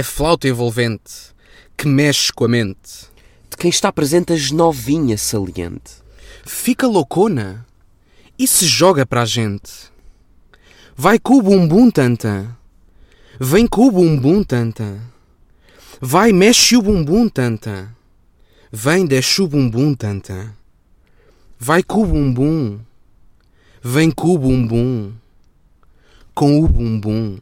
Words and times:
É 0.00 0.02
flauta 0.02 0.48
envolvente 0.48 1.34
que 1.76 1.86
mexe 1.86 2.32
com 2.32 2.46
a 2.46 2.48
mente. 2.48 3.10
De 3.50 3.56
quem 3.58 3.68
está 3.68 3.92
presente 3.92 4.32
as 4.32 4.50
novinha 4.50 5.18
saliente. 5.18 5.92
Fica 6.46 6.86
loucona 6.86 7.66
e 8.38 8.48
se 8.48 8.64
joga 8.66 9.04
para 9.04 9.20
a 9.20 9.26
gente. 9.26 9.70
Vai 10.96 11.18
com 11.18 11.34
o 11.34 11.42
bumbum 11.42 11.90
tanta. 11.90 12.56
Vem 13.38 13.66
com 13.66 13.88
o 13.88 13.90
bumbum 13.90 14.42
tanta. 14.42 14.98
Vai, 16.00 16.32
mexe 16.32 16.78
o 16.78 16.80
bumbum 16.80 17.28
tanta. 17.28 17.94
Vem, 18.72 19.04
desce 19.04 19.42
o 19.42 19.48
bumbum 19.48 19.94
tanta. 19.94 20.56
Vai 21.58 21.82
com 21.82 22.04
o 22.04 22.06
bumbum. 22.06 22.80
Vem 23.82 24.10
com 24.10 24.28
o 24.28 24.38
bumbum. 24.38 25.12
Com 26.34 26.58
o 26.58 26.66
bumbum. 26.66 27.38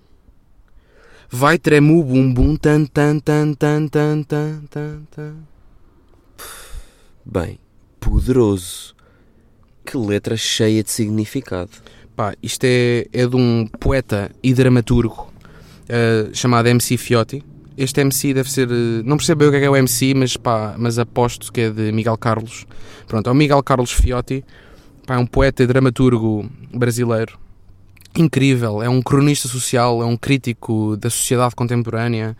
Vai 1.30 1.59
treme 1.59 1.92
o 1.92 2.02
bumbum 2.02 2.56
tan 2.56 2.87
tan 2.87 3.18
tan 3.20 3.52
tan 3.52 3.86
tan 3.88 4.23
tan 4.23 4.62
tan 4.70 5.06
tan. 5.14 5.34
Bem, 7.23 7.59
poderoso. 8.00 8.95
Que 9.84 9.98
letra 9.98 10.38
cheia 10.38 10.83
de 10.83 10.91
significado. 10.91 11.70
Pá, 12.16 12.34
isto 12.42 12.64
é, 12.64 13.06
é 13.12 13.27
de 13.27 13.36
um 13.36 13.66
poeta 13.78 14.30
e 14.42 14.55
dramaturgo 14.55 15.30
uh, 15.91 16.34
chamado 16.34 16.69
MC 16.69 16.96
Fiotti. 16.96 17.45
Este 17.77 18.00
MC 18.00 18.33
deve 18.33 18.50
ser. 18.50 18.69
Uh, 18.69 19.02
não 19.05 19.19
percebo 19.19 19.41
bem 19.41 19.48
o 19.48 19.50
que 19.50 19.56
é, 19.58 19.60
que 19.60 19.66
é 19.66 19.70
o 19.70 19.77
MC, 19.77 20.14
mas, 20.14 20.34
pá, 20.34 20.77
mas 20.78 20.98
aposto 20.98 21.52
que 21.52 21.60
é 21.60 21.70
de 21.70 21.92
Miguel 21.92 22.16
Carlos. 22.16 22.67
Pronto, 23.06 23.28
é 23.28 23.33
o 23.33 23.36
Miguel 23.36 23.62
Carlos 23.62 23.92
Fiotti. 23.92 24.42
Pá, 25.06 25.17
é 25.17 25.19
um 25.19 25.27
poeta 25.27 25.62
e 25.62 25.67
dramaturgo 25.67 26.48
brasileiro. 26.72 27.39
Incrível, 28.19 28.83
é 28.83 28.88
um 28.88 29.00
cronista 29.00 29.47
social, 29.47 30.02
é 30.02 30.05
um 30.05 30.16
crítico 30.16 30.97
da 30.97 31.08
sociedade 31.08 31.55
contemporânea. 31.55 32.36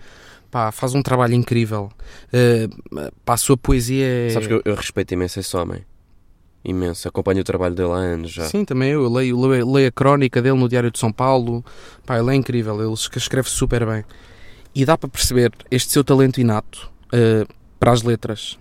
Pá, 0.51 0.73
faz 0.73 0.95
um 0.95 1.03
trabalho 1.03 1.35
incrível. 1.35 1.91
Uh, 2.33 3.13
pá, 3.25 3.35
a 3.35 3.37
sua 3.37 3.57
poesia 3.57 4.05
é. 4.05 4.31
Sabes 4.31 4.49
que 4.49 4.55
eu, 4.55 4.63
eu 4.65 4.75
respeito 4.75 5.15
imenso 5.15 5.39
esse 5.39 5.57
homem. 5.57 5.85
Imenso. 6.65 7.07
Acompanho 7.07 7.41
o 7.41 7.45
trabalho 7.45 7.75
dele 7.75 7.93
há 7.93 7.97
anos 7.97 8.33
já. 8.33 8.45
Sim, 8.47 8.65
também 8.65 8.91
eu. 8.91 9.05
eu 9.05 9.13
leio, 9.13 9.41
leio, 9.41 9.71
leio, 9.71 9.89
a 9.89 9.93
crónica 9.93 10.43
dele 10.43 10.59
no 10.59 10.69
Diário 10.69 10.91
de 10.91 10.99
São 10.99 11.13
Paulo. 11.13 11.65
Pá, 12.05 12.19
ele 12.19 12.33
é 12.33 12.35
incrível. 12.35 12.83
Ele 12.83 12.93
escreve 12.93 13.49
super 13.49 13.87
bem. 13.87 14.05
E 14.75 14.85
dá 14.85 14.99
para 14.99 15.09
perceber 15.09 15.53
este 15.71 15.93
seu 15.93 16.03
talento 16.03 16.41
inato 16.41 16.91
uh, 17.13 17.47
para 17.79 17.93
as 17.93 18.03
letras 18.03 18.59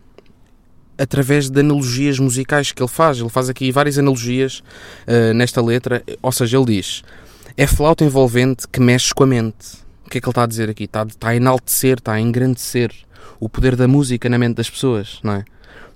através 0.98 1.50
de 1.50 1.60
analogias 1.60 2.20
musicais 2.20 2.72
que 2.72 2.82
ele 2.82 2.90
faz. 2.90 3.20
Ele 3.20 3.30
faz 3.30 3.50
aqui 3.50 3.72
várias 3.72 3.98
analogias 3.98 4.64
uh, 5.08 5.34
nesta 5.34 5.62
letra. 5.62 6.04
Ou 6.22 6.32
seja, 6.32 6.58
ele 6.58 6.66
diz: 6.66 7.04
é 7.56 7.66
flauta 7.68 8.04
envolvente 8.04 8.68
que 8.68 8.80
mexe 8.80 9.14
com 9.14 9.24
a 9.24 9.28
mente. 9.28 9.88
O 10.06 10.10
que 10.10 10.20
é 10.20 10.22
que 10.22 10.28
ele 10.28 10.32
está 10.32 10.44
a 10.44 10.48
dizer 10.48 10.70
aqui? 10.70 10.86
Está, 10.86 11.04
está 11.04 11.30
a 11.30 11.36
enaltecer, 11.36 11.98
está 11.98 12.14
a 12.14 12.20
engrandecer 12.20 12.92
o 13.40 13.50
poder 13.50 13.76
da 13.76 13.88
música 13.88 14.30
na 14.30 14.38
mente 14.38 14.56
das 14.56 14.70
pessoas, 14.70 15.20
não 15.24 15.34
é? 15.34 15.46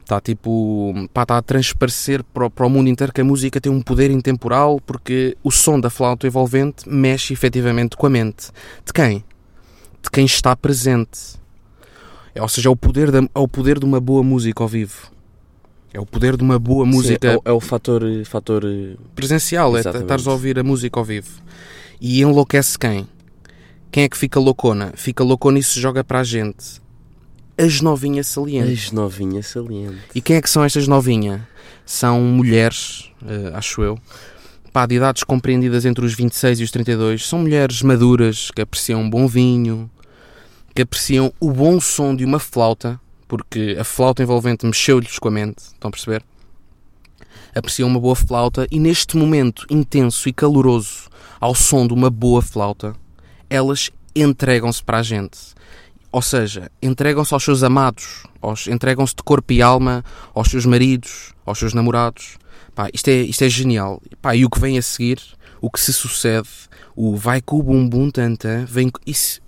Está 0.01 0.19
tipo, 0.19 0.93
pá, 1.13 1.21
está 1.21 1.37
a 1.37 1.41
transparecer 1.41 2.23
para, 2.23 2.49
para 2.49 2.65
o 2.65 2.69
mundo 2.69 2.89
inteiro 2.89 3.13
que 3.13 3.21
a 3.21 3.23
música 3.23 3.61
tem 3.61 3.71
um 3.71 3.81
poder 3.81 4.11
intemporal 4.11 4.81
porque 4.85 5.37
o 5.41 5.51
som 5.51 5.79
da 5.79 5.89
flauta 5.89 6.27
envolvente 6.27 6.89
mexe 6.89 7.31
efetivamente 7.31 7.95
com 7.95 8.07
a 8.07 8.09
mente. 8.09 8.51
De 8.85 8.91
quem? 8.91 9.23
De 10.03 10.09
quem 10.11 10.25
está 10.25 10.55
presente. 10.55 11.39
É, 12.33 12.41
ou 12.41 12.47
seja, 12.47 12.69
é 12.69 12.71
o, 12.71 12.75
poder 12.75 13.11
da, 13.11 13.19
é 13.19 13.39
o 13.39 13.47
poder 13.47 13.79
de 13.79 13.85
uma 13.85 13.99
boa 13.99 14.23
música 14.23 14.63
ao 14.63 14.67
vivo. 14.67 15.11
É 15.93 15.99
o 15.99 16.05
poder 16.05 16.37
de 16.37 16.43
uma 16.43 16.57
boa 16.57 16.85
música. 16.85 17.31
Sim, 17.31 17.35
é, 17.35 17.37
o, 17.37 17.41
é 17.45 17.51
o 17.51 17.59
fator, 17.59 18.03
fator 18.25 18.63
presencial, 19.13 19.77
Exatamente. 19.77 20.01
é 20.01 20.05
estares 20.05 20.27
a 20.27 20.31
ouvir 20.31 20.57
a 20.57 20.63
música 20.63 20.99
ao 20.99 21.03
vivo. 21.03 21.29
E 21.99 22.21
enlouquece 22.21 22.79
quem? 22.79 23.07
Quem 23.91 24.05
é 24.05 24.09
que 24.09 24.17
fica 24.17 24.39
loucona? 24.39 24.93
Fica 24.95 25.23
loucona 25.23 25.59
e 25.59 25.63
se 25.63 25.79
joga 25.79 26.03
para 26.03 26.21
a 26.21 26.23
gente. 26.23 26.81
As 27.57 27.81
novinhas 27.81 28.27
salientes. 28.27 28.85
As 28.85 28.91
novinhas 28.91 29.47
salientes. 29.47 29.99
E 30.15 30.21
quem 30.21 30.37
é 30.37 30.41
que 30.41 30.49
são 30.49 30.63
estas 30.63 30.87
novinhas? 30.87 31.41
São 31.85 32.21
mulheres, 32.21 33.11
uh, 33.21 33.55
acho 33.55 33.83
eu, 33.83 33.99
pá, 34.71 34.85
de 34.85 34.95
idades 34.95 35.23
compreendidas 35.25 35.85
entre 35.85 36.05
os 36.05 36.13
26 36.13 36.61
e 36.61 36.63
os 36.63 36.71
32. 36.71 37.27
São 37.27 37.39
mulheres 37.39 37.81
maduras 37.81 38.49
que 38.49 38.61
apreciam 38.61 39.01
um 39.01 39.09
bom 39.09 39.27
vinho, 39.27 39.91
que 40.73 40.81
apreciam 40.81 41.33
o 41.39 41.51
bom 41.51 41.79
som 41.79 42.15
de 42.15 42.25
uma 42.25 42.39
flauta, 42.39 42.99
porque 43.27 43.77
a 43.79 43.83
flauta 43.83 44.23
envolvente 44.23 44.65
mexeu-lhes 44.65 45.19
com 45.19 45.27
a 45.27 45.31
mente, 45.31 45.59
estão 45.59 45.89
a 45.89 45.91
perceber? 45.91 46.23
Apreciam 47.53 47.89
uma 47.89 47.99
boa 47.99 48.15
flauta 48.15 48.67
e 48.71 48.79
neste 48.79 49.17
momento 49.17 49.65
intenso 49.69 50.29
e 50.29 50.33
caloroso 50.33 51.09
ao 51.39 51.53
som 51.53 51.85
de 51.85 51.93
uma 51.93 52.09
boa 52.09 52.41
flauta, 52.41 52.95
elas 53.49 53.89
entregam-se 54.15 54.83
para 54.83 54.99
a 54.99 55.03
gente. 55.03 55.37
Ou 56.11 56.21
seja, 56.21 56.69
entregam-se 56.81 57.33
aos 57.33 57.43
seus 57.43 57.63
amados, 57.63 58.23
entregam-se 58.67 59.15
de 59.15 59.23
corpo 59.23 59.53
e 59.53 59.61
alma 59.61 60.03
aos 60.33 60.49
seus 60.49 60.65
maridos, 60.65 61.33
aos 61.45 61.57
seus 61.57 61.73
namorados. 61.73 62.37
Pá, 62.75 62.89
isto, 62.93 63.09
é, 63.09 63.21
isto 63.21 63.43
é 63.43 63.49
genial. 63.49 64.01
Pá, 64.21 64.35
e 64.35 64.45
o 64.45 64.49
que 64.49 64.59
vem 64.59 64.77
a 64.77 64.81
seguir, 64.81 65.19
o 65.61 65.69
que 65.69 65.79
se 65.79 65.93
sucede, 65.93 66.49
o 66.95 67.15
vai 67.15 67.41
com 67.41 67.57
o 67.57 67.63
bumbum 67.63 68.09
tanta, 68.09 68.65
vem. 68.67 68.91
Isso, 69.05 69.41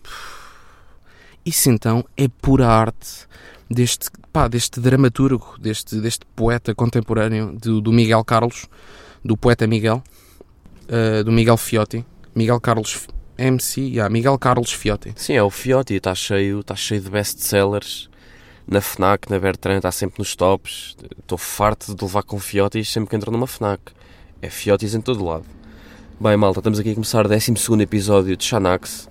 isso 1.46 1.70
então 1.70 2.06
é 2.16 2.28
pura 2.28 2.68
arte 2.68 3.28
deste, 3.70 4.10
pá, 4.32 4.48
deste 4.48 4.80
dramaturgo, 4.80 5.56
deste, 5.60 6.00
deste 6.00 6.26
poeta 6.36 6.74
contemporâneo 6.74 7.58
do, 7.60 7.82
do 7.82 7.92
Miguel 7.92 8.24
Carlos, 8.24 8.68
do 9.24 9.36
poeta 9.36 9.68
Miguel, 9.68 10.02
uh, 10.84 11.24
do 11.24 11.32
Miguel 11.32 11.58
Fiotti. 11.58 12.06
Miguel 12.36 12.60
Carlos 12.60 13.08
MC, 13.38 13.82
yeah, 13.82 14.12
Miguel 14.12 14.38
Carlos 14.40 14.72
Fiotti. 14.72 15.14
Sim, 15.16 15.34
é 15.34 15.44
o 15.44 15.50
Fiotti, 15.50 15.96
está 15.96 16.16
cheio, 16.16 16.62
está 16.62 16.76
cheio 16.76 17.02
de 17.02 17.10
best-sellers. 17.10 18.10
Na 18.66 18.80
FNAC, 18.80 19.30
na 19.30 19.40
Bertrand, 19.40 19.78
está 19.78 19.92
sempre 19.92 20.20
nos 20.20 20.36
tops. 20.36 20.96
Estou 21.20 21.38
farto 21.38 21.94
de 21.94 22.04
levar 22.04 22.24
com 22.24 22.40
Fiotis 22.40 22.90
sempre 22.90 23.10
que 23.10 23.16
entro 23.16 23.32
numa 23.32 23.46
FNAC. 23.46 23.82
É 24.42 24.50
Fiotis 24.50 24.96
em 24.96 25.02
todo 25.02 25.24
lado. 25.24 25.46
Bem, 26.20 26.38
malta, 26.38 26.60
estamos 26.60 26.80
aqui 26.80 26.92
a 26.92 26.94
começar 26.94 27.26
o 27.26 27.30
12 27.30 27.52
episódio 27.82 28.38
de 28.38 28.44
Xanax. 28.46 29.10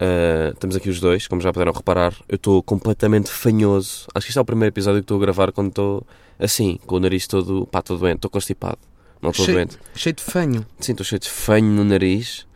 Uh, 0.00 0.52
estamos 0.54 0.76
aqui 0.76 0.88
os 0.88 1.00
dois, 1.00 1.26
como 1.26 1.42
já 1.42 1.52
puderam 1.52 1.72
reparar. 1.72 2.14
Eu 2.28 2.36
estou 2.36 2.62
completamente 2.62 3.30
fanhoso. 3.30 4.06
Acho 4.14 4.26
que 4.26 4.30
este 4.30 4.38
é 4.38 4.40
o 4.40 4.44
primeiro 4.44 4.72
episódio 4.72 5.00
que 5.00 5.04
estou 5.04 5.16
a 5.16 5.20
gravar 5.20 5.50
quando 5.50 5.70
estou 5.70 6.06
assim, 6.38 6.78
com 6.86 6.96
o 6.96 7.00
nariz 7.00 7.26
todo, 7.26 7.66
pá, 7.66 7.82
todo 7.82 7.98
doente. 7.98 8.16
Estou 8.16 8.30
constipado. 8.30 8.78
Não 9.20 9.30
estou 9.30 9.46
doente. 9.46 9.76
Cheio 9.96 10.14
de 10.14 10.22
fanho. 10.22 10.64
Sim, 10.78 10.92
estou 10.92 11.04
cheio 11.04 11.18
de 11.18 11.28
fanho 11.28 11.66
no 11.66 11.84
nariz. 11.84 12.46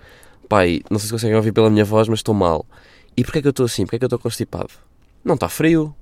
Pai, 0.48 0.82
não 0.88 1.00
sei 1.00 1.06
se 1.08 1.12
conseguem 1.12 1.36
ouvir 1.36 1.50
pela 1.50 1.68
minha 1.68 1.84
voz, 1.84 2.06
mas 2.08 2.20
estou 2.20 2.34
mal. 2.34 2.64
E 3.16 3.24
porquê 3.24 3.40
é 3.40 3.42
que 3.42 3.48
eu 3.48 3.50
estou 3.50 3.66
assim? 3.66 3.84
Porquê 3.84 3.96
é 3.96 3.98
que 3.98 4.04
eu 4.04 4.06
estou 4.06 4.20
constipado? 4.20 4.70
Não 5.24 5.34
está 5.34 5.48
frio. 5.48 5.92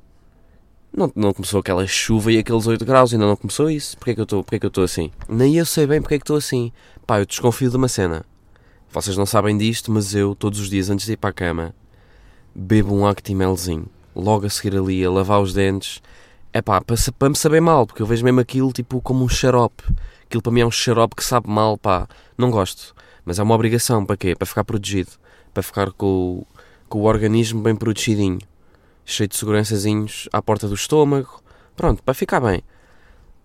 Não, 0.94 1.10
não 1.14 1.32
começou 1.32 1.60
aquela 1.60 1.86
chuva 1.86 2.32
e 2.32 2.38
aqueles 2.38 2.66
8 2.66 2.84
graus, 2.84 3.12
ainda 3.12 3.26
não 3.26 3.36
começou 3.36 3.70
isso. 3.70 3.96
Porquê 3.96 4.10
é 4.10 4.14
que 4.14 4.20
eu 4.20 4.24
estou, 4.24 4.44
porquê 4.44 4.66
estou 4.66 4.84
assim? 4.84 5.10
Nem 5.28 5.56
eu 5.56 5.64
sei 5.64 5.86
bem 5.86 6.02
porque 6.02 6.16
é 6.16 6.18
que 6.18 6.24
estou 6.24 6.36
assim. 6.36 6.70
Pá, 7.06 7.20
eu 7.20 7.26
desconfio 7.26 7.70
de 7.70 7.76
uma 7.76 7.88
cena. 7.88 8.26
Vocês 8.92 9.16
não 9.16 9.24
sabem 9.24 9.56
disto, 9.56 9.92
mas 9.92 10.16
eu, 10.16 10.34
todos 10.34 10.58
os 10.58 10.68
dias 10.68 10.90
antes 10.90 11.06
de 11.06 11.12
ir 11.12 11.16
para 11.16 11.30
a 11.30 11.32
cama, 11.32 11.72
bebo 12.52 12.92
um 12.92 13.06
Actimelzinho. 13.06 13.86
Logo 14.16 14.46
a 14.46 14.50
seguir 14.50 14.76
ali, 14.76 15.04
a 15.04 15.10
lavar 15.10 15.40
os 15.40 15.54
dentes. 15.54 16.02
É 16.52 16.60
pá, 16.60 16.80
para, 16.80 16.96
para 17.16 17.28
me 17.28 17.36
saber 17.36 17.60
mal, 17.60 17.86
porque 17.86 18.02
eu 18.02 18.06
vejo 18.06 18.24
mesmo 18.24 18.40
aquilo 18.40 18.72
tipo 18.72 19.00
como 19.00 19.24
um 19.24 19.28
xarope. 19.28 19.84
Aquilo 20.24 20.42
para 20.42 20.50
mim 20.50 20.62
é 20.62 20.66
um 20.66 20.72
xarope 20.72 21.14
que 21.14 21.22
sabe 21.22 21.48
mal, 21.48 21.78
pá. 21.78 22.08
Não 22.36 22.50
gosto. 22.50 22.92
Mas 23.24 23.38
é 23.38 23.44
uma 23.44 23.54
obrigação, 23.54 24.04
para 24.04 24.16
quê? 24.16 24.34
Para 24.34 24.46
ficar 24.46 24.64
protegido. 24.64 25.12
Para 25.54 25.62
ficar 25.62 25.92
com, 25.92 26.44
com 26.88 26.98
o 26.98 27.04
organismo 27.04 27.62
bem 27.62 27.76
protegidinho. 27.76 28.40
Cheio 29.04 29.28
de 29.28 29.36
segurançazinhos 29.36 30.28
à 30.32 30.42
porta 30.42 30.66
do 30.66 30.74
estômago. 30.74 31.40
Pronto, 31.76 32.02
para 32.02 32.12
ficar 32.12 32.40
bem. 32.40 32.60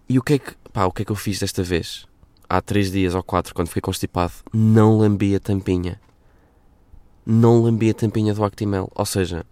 E 0.10 0.18
o 0.18 0.24
que 0.24 0.34
é 0.34 0.40
que, 0.40 0.56
pá, 0.74 0.86
o 0.86 0.92
que 0.92 1.04
é 1.04 1.06
que 1.06 1.12
eu 1.12 1.16
fiz 1.16 1.40
desta 1.40 1.62
vez? 1.62 2.08
Há 2.50 2.62
três 2.62 2.92
dias 2.92 3.16
ou 3.16 3.24
quatro, 3.24 3.54
quando 3.54 3.68
fiquei 3.68 3.82
constipado, 3.82 4.34
não 4.54 4.98
lambi 4.98 5.36
a 5.36 5.40
tampinha. 5.40 6.00
Não 7.26 7.62
lambi 7.62 7.90
a 7.90 7.94
tampinha 7.94 8.34
do 8.34 8.44
Actimel. 8.44 8.92
Ou 8.94 9.06
seja, 9.06 9.46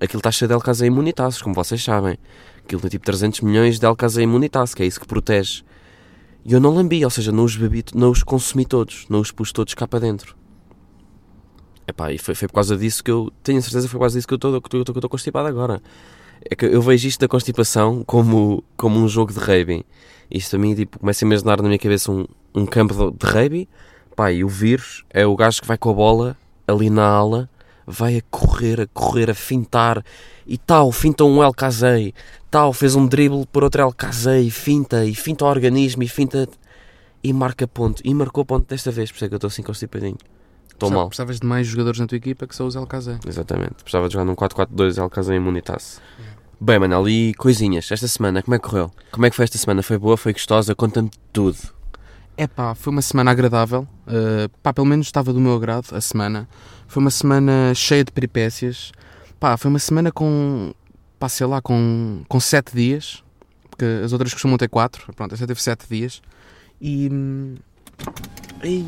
aquilo 0.00 0.20
está 0.20 0.30
cheio 0.30 0.48
de 0.48 0.54
Alcazé 0.54 0.86
imunitáceos, 0.86 1.42
como 1.42 1.54
vocês 1.54 1.82
sabem. 1.82 2.18
Aquilo 2.64 2.80
tem 2.80 2.90
tipo 2.90 3.04
300 3.04 3.40
milhões 3.40 3.78
de 3.78 3.86
Alcazé 3.86 4.22
imunitáceos, 4.22 4.74
que 4.74 4.82
é 4.82 4.86
isso 4.86 5.00
que 5.00 5.06
protege. 5.06 5.62
E 6.44 6.52
eu 6.52 6.60
não 6.60 6.74
lambi, 6.74 7.04
ou 7.04 7.10
seja, 7.10 7.30
não 7.30 7.44
os 7.44 7.56
bebi, 7.56 7.84
não 7.94 8.10
os 8.10 8.22
consumi 8.22 8.64
todos, 8.64 9.06
não 9.08 9.20
os 9.20 9.30
pus 9.30 9.52
todos 9.52 9.74
cá 9.74 9.86
para 9.86 10.00
dentro. 10.00 10.36
Epá, 11.86 12.12
e 12.12 12.18
foi, 12.18 12.34
foi 12.34 12.48
por 12.48 12.54
causa 12.54 12.76
disso 12.76 13.02
que 13.02 13.10
eu, 13.10 13.32
tenho 13.42 13.62
certeza 13.62 13.88
foi 13.88 13.98
por 13.98 14.04
causa 14.04 14.18
disso 14.18 14.28
que 14.28 14.34
eu 14.34 14.82
estou 14.82 15.08
constipado 15.10 15.48
agora. 15.48 15.82
É 16.42 16.54
que 16.54 16.66
eu 16.66 16.80
vejo 16.82 17.08
isto 17.08 17.20
da 17.20 17.28
constipação 17.28 18.04
como, 18.06 18.62
como 18.76 18.98
um 18.98 19.08
jogo 19.08 19.32
de 19.32 19.38
rugby. 19.38 19.84
Isto 20.30 20.56
a 20.56 20.58
mim, 20.58 20.74
tipo, 20.74 20.98
começa 20.98 21.24
a 21.24 21.26
imaginar 21.26 21.56
na 21.62 21.68
minha 21.68 21.78
cabeça 21.78 22.12
um, 22.12 22.26
um 22.54 22.66
campo 22.66 23.10
de 23.10 23.26
rugby, 23.26 23.68
pá, 24.16 24.32
e 24.32 24.42
o 24.42 24.48
vírus 24.48 25.04
é 25.10 25.26
o 25.26 25.36
gajo 25.36 25.60
que 25.60 25.68
vai 25.68 25.78
com 25.78 25.90
a 25.90 25.94
bola 25.94 26.36
ali 26.66 26.90
na 26.90 27.06
ala, 27.06 27.48
vai 27.86 28.18
a 28.18 28.22
correr, 28.30 28.80
a 28.80 28.86
correr, 28.86 29.30
a 29.30 29.34
fintar, 29.34 30.04
e 30.46 30.58
tal, 30.58 30.92
finta 30.92 31.24
um 31.24 31.42
El 31.42 31.54
Casei, 31.54 32.12
tal, 32.50 32.72
fez 32.72 32.94
um 32.94 33.06
dribble 33.06 33.46
por 33.46 33.64
outro 33.64 33.82
El 33.82 33.92
Casei, 33.92 34.50
finta, 34.50 35.04
e 35.04 35.14
finta 35.14 35.44
o 35.44 35.48
organismo, 35.48 36.02
e 36.02 36.08
finta, 36.08 36.48
e 37.22 37.32
marca 37.32 37.66
ponto, 37.66 38.02
e 38.04 38.12
marcou 38.12 38.44
ponto 38.44 38.68
desta 38.68 38.90
vez, 38.90 39.10
por 39.10 39.16
isso 39.16 39.24
é 39.24 39.28
que 39.28 39.34
eu 39.34 39.38
estou 39.38 39.48
assim 39.48 39.62
constipadinho. 39.62 40.18
Estou 40.78 40.90
mal. 40.90 41.08
Precisavas 41.08 41.40
de 41.40 41.46
mais 41.46 41.66
jogadores 41.66 41.98
na 41.98 42.06
tua 42.06 42.16
equipa 42.16 42.46
que 42.46 42.54
só 42.54 42.64
os 42.64 42.76
LKZ. 42.76 43.18
Exatamente. 43.26 43.82
Precisava 43.82 44.06
de 44.06 44.12
jogar 44.12 44.24
num 44.24 44.36
4-4-2 44.36 44.98
Alcazar 44.98 45.34
imunitas. 45.34 46.00
Bem, 46.60 46.78
Manel, 46.78 47.08
e 47.08 47.34
coisinhas? 47.34 47.90
Esta 47.90 48.06
semana, 48.06 48.42
como 48.44 48.54
é 48.54 48.58
que 48.60 48.68
correu? 48.68 48.90
Como 49.10 49.26
é 49.26 49.30
que 49.30 49.34
foi 49.34 49.44
esta 49.44 49.58
semana? 49.58 49.82
Foi 49.82 49.98
boa? 49.98 50.16
Foi 50.16 50.32
gostosa? 50.32 50.76
Conta-me 50.76 51.10
tudo. 51.32 51.58
É 52.40 52.46
pá, 52.46 52.72
foi 52.72 52.92
uma 52.92 53.02
semana 53.02 53.32
agradável. 53.32 53.80
Uh, 54.06 54.48
pá, 54.62 54.72
pelo 54.72 54.86
menos 54.86 55.06
estava 55.08 55.32
do 55.32 55.40
meu 55.40 55.54
agrado 55.56 55.88
a 55.92 56.00
semana. 56.00 56.48
Foi 56.86 57.00
uma 57.02 57.10
semana 57.10 57.72
cheia 57.74 58.04
de 58.04 58.12
peripécias. 58.12 58.92
Pá, 59.40 59.56
foi 59.56 59.68
uma 59.68 59.80
semana 59.80 60.12
com, 60.12 60.72
pá, 61.18 61.28
sei 61.28 61.46
lá, 61.48 61.60
com, 61.60 62.22
com 62.28 62.38
sete 62.38 62.76
dias. 62.76 63.24
Porque 63.68 63.84
as 64.04 64.12
outras 64.12 64.32
costumam 64.32 64.56
ter 64.56 64.68
quatro. 64.68 65.12
Pronto, 65.14 65.32
esta 65.34 65.46
teve 65.48 65.60
sete 65.60 65.84
dias. 65.90 66.22
E. 66.80 67.08
hum, 67.12 67.56
Ei, 68.62 68.86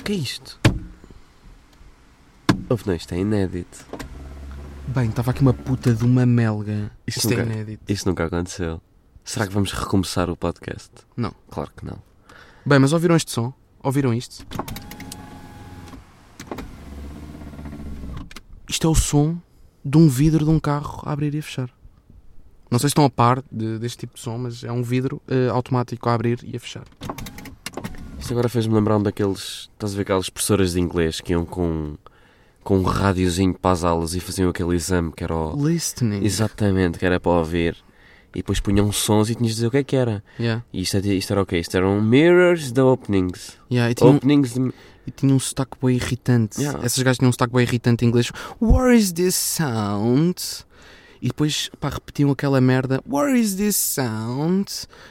o 0.00 0.02
que 0.02 0.12
é 0.12 0.16
isto? 0.16 0.58
Ouve, 2.70 2.84
não, 2.86 2.94
isto 2.94 3.12
é 3.14 3.18
inédito. 3.18 3.84
Bem, 4.88 5.10
estava 5.10 5.32
aqui 5.32 5.42
uma 5.42 5.52
puta 5.52 5.92
de 5.94 6.02
uma 6.04 6.24
melga. 6.24 6.90
Isto 7.06 7.18
Isto 7.18 7.32
é 7.34 7.36
nunca- 7.36 7.52
inédito. 7.52 7.92
Isto 7.92 8.08
nunca 8.08 8.24
aconteceu. 8.24 8.80
Será 9.22 9.46
que 9.46 9.52
vamos 9.52 9.70
recomeçar 9.72 10.30
o 10.30 10.36
podcast? 10.36 10.90
Não. 11.14 11.34
Claro 11.50 11.70
que 11.76 11.84
não. 11.84 11.98
Bem, 12.66 12.78
mas 12.78 12.92
ouviram 12.92 13.14
este 13.16 13.30
som? 13.30 13.52
Ouviram 13.82 14.14
isto? 14.14 14.46
Isto 18.68 18.86
é 18.86 18.90
o 18.90 18.94
som 18.94 19.36
de 19.84 19.98
um 19.98 20.08
vidro 20.08 20.44
de 20.44 20.50
um 20.50 20.58
carro 20.58 21.02
a 21.04 21.12
abrir 21.12 21.34
e 21.34 21.38
a 21.38 21.42
fechar. 21.42 21.70
Não 22.70 22.78
sei 22.78 22.88
se 22.88 22.92
estão 22.92 23.04
a 23.04 23.10
par 23.10 23.42
de- 23.52 23.78
deste 23.78 23.98
tipo 23.98 24.14
de 24.14 24.20
som, 24.20 24.38
mas 24.38 24.64
é 24.64 24.72
um 24.72 24.82
vidro 24.82 25.20
eh, 25.28 25.48
automático 25.50 26.08
a 26.08 26.14
abrir 26.14 26.40
e 26.42 26.56
a 26.56 26.60
fechar. 26.60 26.84
Isto 28.18 28.32
agora 28.32 28.48
fez-me 28.48 28.74
lembrar 28.74 28.96
um 28.96 29.02
daqueles. 29.02 29.68
Estás 29.74 29.92
a 29.92 29.96
ver 29.96 30.02
aquelas 30.02 30.30
professoras 30.30 30.72
de 30.72 30.80
inglês 30.80 31.20
que 31.20 31.32
iam 31.32 31.44
com, 31.44 31.96
com 32.62 32.78
um 32.78 32.82
rádiozinho 32.82 33.52
para 33.52 33.72
as 33.72 33.84
aulas 33.84 34.14
e 34.14 34.20
faziam 34.20 34.48
aquele 34.48 34.74
exame 34.74 35.12
que 35.12 35.22
era 35.22 35.36
o. 35.36 35.68
Listening. 35.68 36.24
Exatamente, 36.24 36.98
que 36.98 37.04
era 37.04 37.20
para 37.20 37.32
ouvir. 37.32 37.76
E 38.34 38.38
depois 38.38 38.58
punham 38.60 38.90
sons 38.90 39.30
e 39.30 39.34
tinhas 39.34 39.50
de 39.52 39.54
dizer 39.56 39.66
o 39.68 39.70
que 39.70 39.76
é 39.78 39.84
que 39.84 39.94
era. 39.96 40.22
Yeah. 40.40 40.64
E 40.72 40.82
isto, 40.82 40.96
é- 40.96 41.00
isto 41.00 41.32
era 41.32 41.42
o 41.42 41.46
quê? 41.46 41.58
Isto 41.58 41.76
eram 41.76 42.00
mirrors 42.02 42.72
de 42.72 42.80
openings. 42.80 43.56
Yeah, 43.70 43.90
e, 43.90 43.94
tinha 43.94 44.10
um, 44.10 44.16
Openings 44.16 44.54
de. 44.54 44.72
e 45.06 45.10
tinha 45.10 45.34
um 45.34 45.38
sotaque 45.38 45.76
bem 45.82 45.96
irritante. 45.96 46.60
Yeah. 46.60 46.80
Essas 46.84 47.02
gajas 47.02 47.18
tinham 47.18 47.28
um 47.28 47.32
sotaque 47.32 47.52
bem 47.54 47.62
irritante 47.62 48.04
em 48.04 48.08
inglês. 48.08 48.30
Where 48.60 48.96
is 48.96 49.12
this 49.12 49.34
sound? 49.36 50.34
E 51.22 51.28
depois, 51.28 51.70
pá, 51.80 51.88
repetiam 51.88 52.30
aquela 52.30 52.60
merda. 52.60 53.00
Where 53.08 53.38
is 53.38 53.54
this 53.54 53.76
sound? 53.76 54.66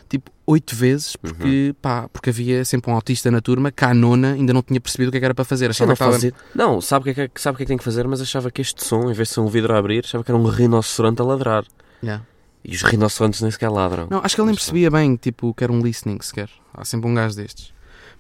Tipo, 0.08 0.30
oito 0.46 0.76
vezes, 0.76 1.16
porque, 1.16 1.70
Uhum. 1.70 1.76
pá, 1.82 2.08
porque 2.10 2.30
havia 2.30 2.64
sempre 2.66 2.92
um 2.92 2.94
autista 2.94 3.32
na 3.32 3.42
turma, 3.42 3.72
que 3.72 3.84
a 3.84 3.94
nona 3.96 4.34
ainda 4.34 4.54
não 4.54 4.62
tinha 4.62 4.80
percebido 4.80 5.08
o 5.08 5.12
que 5.12 5.18
é 5.18 5.20
que 5.22 5.26
era 5.26 5.34
para 5.34 5.44
fazer. 5.46 5.72
Achava 5.72 5.88
não, 5.88 5.96
que 5.96 6.04
estava... 6.04 6.12
fazia- 6.14 6.34
não 6.54 6.80
sabe 6.82 7.10
o 7.10 7.14
que, 7.16 7.22
é 7.22 7.28
que, 7.28 7.42
sabe 7.42 7.56
o 7.56 7.58
que 7.58 7.64
é 7.64 7.66
que 7.66 7.70
tem 7.70 7.78
que 7.80 7.84
fazer, 7.84 8.08
mas 8.08 8.22
achava 8.22 8.52
que 8.52 8.62
este 8.62 8.86
som, 8.86 9.10
em 9.10 9.14
vez 9.14 9.30
de 9.30 9.34
ser 9.34 9.40
um 9.40 9.48
vidro 9.48 9.74
a 9.74 9.80
abrir, 9.80 10.04
achava 10.06 10.24
que 10.24 10.30
era 10.30 10.38
um 10.38 10.44
rinoceronte 10.46 11.20
a 11.20 11.26
ladrar. 11.26 11.64
Yeah. 12.04 12.24
E 12.64 12.76
os 12.76 12.82
rinocerontes 12.82 13.42
nem 13.42 13.52
sequer 13.52 13.70
ladram. 13.70 14.08
Não, 14.10 14.22
acho 14.24 14.36
que 14.36 14.42
ele 14.42 14.48
nem 14.48 14.56
percebia 14.56 14.90
bem, 14.90 15.16
tipo, 15.16 15.54
que 15.54 15.64
era 15.64 15.74
um 15.74 15.82
listening 15.82 16.20
sequer. 16.22 16.50
Há 16.74 16.86
sempre 16.86 17.10
um 17.10 17.14
gajo 17.14 17.36
destes. 17.36 17.74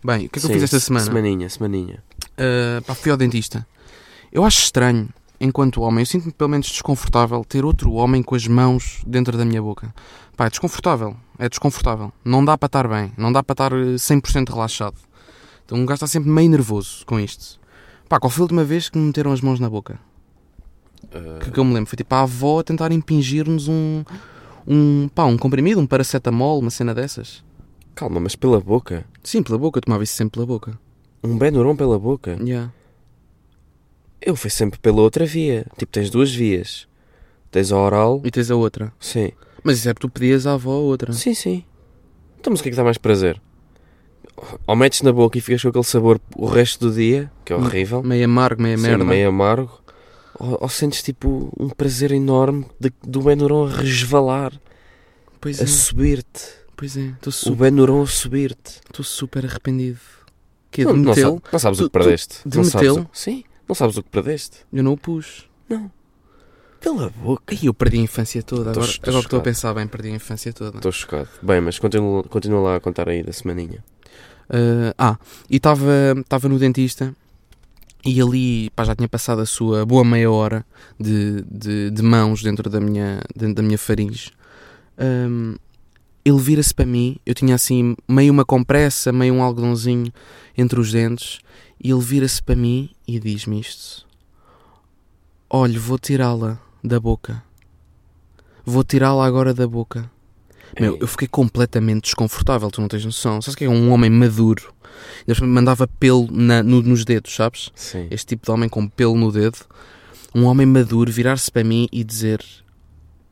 Bem, 0.03 0.25
o 0.25 0.29
que 0.29 0.37
é 0.37 0.41
que 0.41 0.45
eu 0.45 0.49
Sim, 0.49 0.53
fiz 0.53 0.63
esta 0.63 0.79
semana? 0.79 1.05
Semaninha, 1.05 1.49
semaninha. 1.49 2.03
Uh, 2.33 2.81
pá, 2.81 2.93
fui 2.93 3.09
ao 3.09 3.17
dentista. 3.17 3.65
Eu 4.31 4.43
acho 4.43 4.61
estranho, 4.63 5.07
enquanto 5.39 5.81
homem, 5.81 6.01
eu 6.01 6.05
sinto-me 6.05 6.33
pelo 6.33 6.49
menos 6.49 6.67
desconfortável 6.67 7.43
ter 7.45 7.63
outro 7.63 7.93
homem 7.93 8.21
com 8.21 8.35
as 8.35 8.45
mãos 8.45 9.01
dentro 9.07 9.37
da 9.37 9.45
minha 9.45 9.61
boca. 9.61 9.93
Pá, 10.35 10.47
é 10.47 10.49
desconfortável. 10.49 11.15
É 11.39 11.47
desconfortável. 11.47 12.11
Não 12.25 12.43
dá 12.43 12.57
para 12.57 12.67
estar 12.67 12.87
bem. 12.87 13.13
Não 13.17 13.31
dá 13.31 13.41
para 13.41 13.53
estar 13.53 13.71
eh, 13.71 13.95
100% 13.95 14.49
relaxado. 14.49 14.97
Então 15.65 15.77
um 15.77 15.85
gajo 15.85 15.95
está 15.95 16.07
sempre 16.07 16.29
meio 16.29 16.49
nervoso 16.49 17.05
com 17.05 17.17
isto. 17.19 17.59
Pá, 18.09 18.19
qual 18.19 18.29
foi 18.29 18.41
a 18.41 18.43
última 18.43 18.63
vez 18.63 18.89
que 18.89 18.97
me 18.97 19.05
meteram 19.05 19.31
as 19.31 19.39
mãos 19.39 19.59
na 19.59 19.69
boca? 19.69 19.97
Uh, 21.05 21.39
Que, 21.39 21.51
que 21.51 21.59
eu 21.59 21.63
me 21.63 21.73
lembro. 21.73 21.89
Foi 21.89 21.95
tipo 21.97 22.13
a 22.13 22.21
avó 22.21 22.59
a 22.59 22.63
tentar 22.63 22.91
impingir-nos 22.91 23.67
um, 23.67 24.03
um, 24.67 25.07
pá, 25.13 25.25
um 25.25 25.37
comprimido, 25.37 25.79
um 25.79 25.85
paracetamol, 25.87 26.59
uma 26.59 26.69
cena 26.69 26.93
dessas. 26.93 27.43
Calma, 27.95 28.19
mas 28.19 28.35
pela 28.35 28.59
boca? 28.59 29.05
Sim, 29.23 29.43
pela 29.43 29.57
boca. 29.57 29.77
Eu 29.77 29.81
tomava 29.83 30.03
isso 30.03 30.13
sempre 30.13 30.33
pela 30.33 30.45
boca. 30.45 30.77
Um 31.23 31.37
Benuron 31.37 31.75
pela 31.75 31.97
boca? 31.99 32.37
Yeah. 32.41 32.71
Eu 34.21 34.35
fui 34.35 34.49
sempre 34.49 34.79
pela 34.79 35.01
outra 35.01 35.25
via. 35.25 35.65
Tipo, 35.77 35.91
tens 35.91 36.09
duas 36.09 36.33
vias. 36.33 36.87
Tens 37.51 37.71
a 37.71 37.77
oral. 37.77 38.21
E 38.23 38.31
tens 38.31 38.49
a 38.49 38.55
outra. 38.55 38.91
Sim. 38.99 39.31
Mas 39.63 39.77
isso 39.77 39.89
é 39.89 39.93
porque 39.93 40.07
tu 40.07 40.11
pedias 40.11 40.47
à 40.47 40.53
avó 40.53 40.71
a 40.73 40.79
outra. 40.79 41.13
Sim, 41.13 41.33
sim. 41.33 41.63
Então, 42.39 42.51
mas 42.51 42.59
o 42.59 42.63
que 42.63 42.69
é 42.69 42.71
que 42.71 42.75
dá 42.77 42.83
mais 42.83 42.97
prazer? 42.97 43.39
Ou 44.65 44.75
metes 44.75 45.01
na 45.03 45.11
boca 45.13 45.37
e 45.37 45.41
ficas 45.41 45.61
com 45.61 45.69
aquele 45.69 45.83
sabor 45.83 46.19
o 46.35 46.45
resto 46.47 46.87
do 46.89 46.93
dia, 46.95 47.31
que 47.45 47.53
é 47.53 47.55
horrível, 47.55 48.01
Meio 48.01 48.25
amargo, 48.25 48.61
meio 48.61 48.77
merda. 48.79 49.03
meio 49.05 49.29
amargo, 49.29 49.79
ou, 50.39 50.57
ou 50.61 50.69
sentes 50.69 51.01
tipo 51.03 51.51
um 51.59 51.69
prazer 51.69 52.11
enorme 52.11 52.65
de, 52.79 52.91
do 53.01 53.21
Benuron 53.21 53.67
a 53.67 53.71
resvalar, 53.71 54.53
Pois 55.41 55.59
a 55.59 55.63
é, 55.63 55.67
subir-te. 55.67 56.41
pois 56.77 56.95
é. 56.97 57.01
Estou 57.07 57.29
O 57.29 57.31
super, 57.33 57.57
Benuron 57.57 58.03
a 58.03 58.07
subir-te. 58.07 58.79
estou 58.85 59.03
super 59.03 59.45
arrependido. 59.45 59.99
Que 60.71 60.81
é 60.81 60.85
Não, 60.85 60.95
não, 60.95 61.13
sabe- 61.13 61.41
não 61.51 61.59
sabes 61.59 61.77
Tu- 61.79 61.81
o 61.85 61.87
que 61.89 61.93
perdeste. 61.93 62.37
de 62.49 62.57
não 62.57 62.63
sabes 62.63 62.91
o- 62.91 63.07
Sim, 63.13 63.43
não 63.67 63.75
sabes 63.75 63.97
o 63.97 64.03
que 64.03 64.09
perdeste. 64.09 64.57
Eu 64.71 64.83
não 64.83 64.93
o 64.93 64.97
pus. 64.97 65.47
Pela 66.79 67.09
boca. 67.11 67.43
Ai, 67.47 67.59
eu 67.63 67.73
perdi 67.73 67.97
a 67.99 68.01
infância 68.01 68.43
toda. 68.43 68.71
Estou- 68.71 68.83
Agora, 68.83 68.91
estou 68.91 69.09
agora 69.11 69.21
que 69.21 69.27
estou 69.27 69.39
a 69.39 69.43
pensar 69.43 69.73
bem, 69.73 69.87
perdi 69.87 70.09
a 70.09 70.15
infância 70.15 70.51
toda. 70.51 70.77
Estou 70.77 70.91
chocado. 70.91 71.29
Bem, 71.41 71.61
mas 71.61 71.79
continua, 71.79 72.23
continua 72.23 72.59
lá 72.61 72.75
a 72.75 72.79
contar 72.79 73.07
aí 73.07 73.23
da 73.23 73.31
semaninha. 73.31 73.83
Uh, 74.49 74.93
ah, 74.97 75.17
e 75.49 75.55
estava 75.55 76.49
no 76.49 76.59
dentista 76.59 77.15
e 78.05 78.21
ali 78.21 78.69
pá, 78.71 78.83
já 78.83 78.95
tinha 78.95 79.07
passado 79.07 79.41
a 79.41 79.45
sua 79.45 79.85
boa 79.85 80.03
meia 80.03 80.29
hora 80.29 80.65
de, 80.99 81.43
de, 81.49 81.91
de 81.91 82.01
mãos 82.01 82.43
dentro 82.43 82.69
da 82.69 82.79
minha, 82.79 83.21
dentro 83.35 83.55
da 83.55 83.63
minha 83.63 83.77
faringe. 83.77 84.31
Um, 84.97 85.55
ele 86.25 86.39
vira-se 86.39 86.73
para 86.73 86.85
mim, 86.85 87.17
eu 87.25 87.33
tinha 87.33 87.55
assim 87.55 87.95
meio 88.07 88.31
uma 88.31 88.45
compressa, 88.45 89.11
meio 89.11 89.33
um 89.33 89.43
algodãozinho 89.43 90.11
entre 90.57 90.79
os 90.79 90.91
dentes, 90.91 91.39
e 91.81 91.91
ele 91.91 92.01
vira-se 92.01 92.41
para 92.41 92.55
mim 92.55 92.89
e 93.07 93.19
diz-me 93.19 93.59
isto: 93.59 94.05
Olha, 95.49 95.79
vou 95.79 95.99
tirá-la 95.99 96.59
da 96.83 96.99
boca. 96.99 97.43
Vou 98.65 98.83
tirá-la 98.83 99.25
agora 99.25 99.53
da 99.53 99.67
boca. 99.67 100.09
Meu, 100.79 100.93
Ei. 100.93 100.99
eu 101.01 101.07
fiquei 101.07 101.27
completamente 101.27 102.05
desconfortável, 102.05 102.71
tu 102.71 102.81
não 102.81 102.87
tens 102.87 103.05
noção. 103.05 103.41
Sabes 103.41 103.55
que 103.55 103.65
é 103.65 103.69
um 103.69 103.91
homem 103.91 104.09
maduro? 104.09 104.73
Ele 105.27 105.41
me 105.41 105.47
mandava 105.47 105.87
pelo 105.87 106.27
na- 106.31 106.63
no- 106.63 106.81
nos 106.81 107.03
dedos, 107.05 107.33
sabes? 107.35 107.71
Sim. 107.75 108.07
Este 108.11 108.27
tipo 108.27 108.45
de 108.45 108.51
homem 108.51 108.67
com 108.69 108.87
pelo 108.87 109.15
no 109.15 109.31
dedo. 109.31 109.57
Um 110.35 110.45
homem 110.45 110.65
maduro 110.65 111.11
virar-se 111.11 111.51
para 111.51 111.63
mim 111.63 111.87
e 111.91 112.03
dizer: 112.03 112.43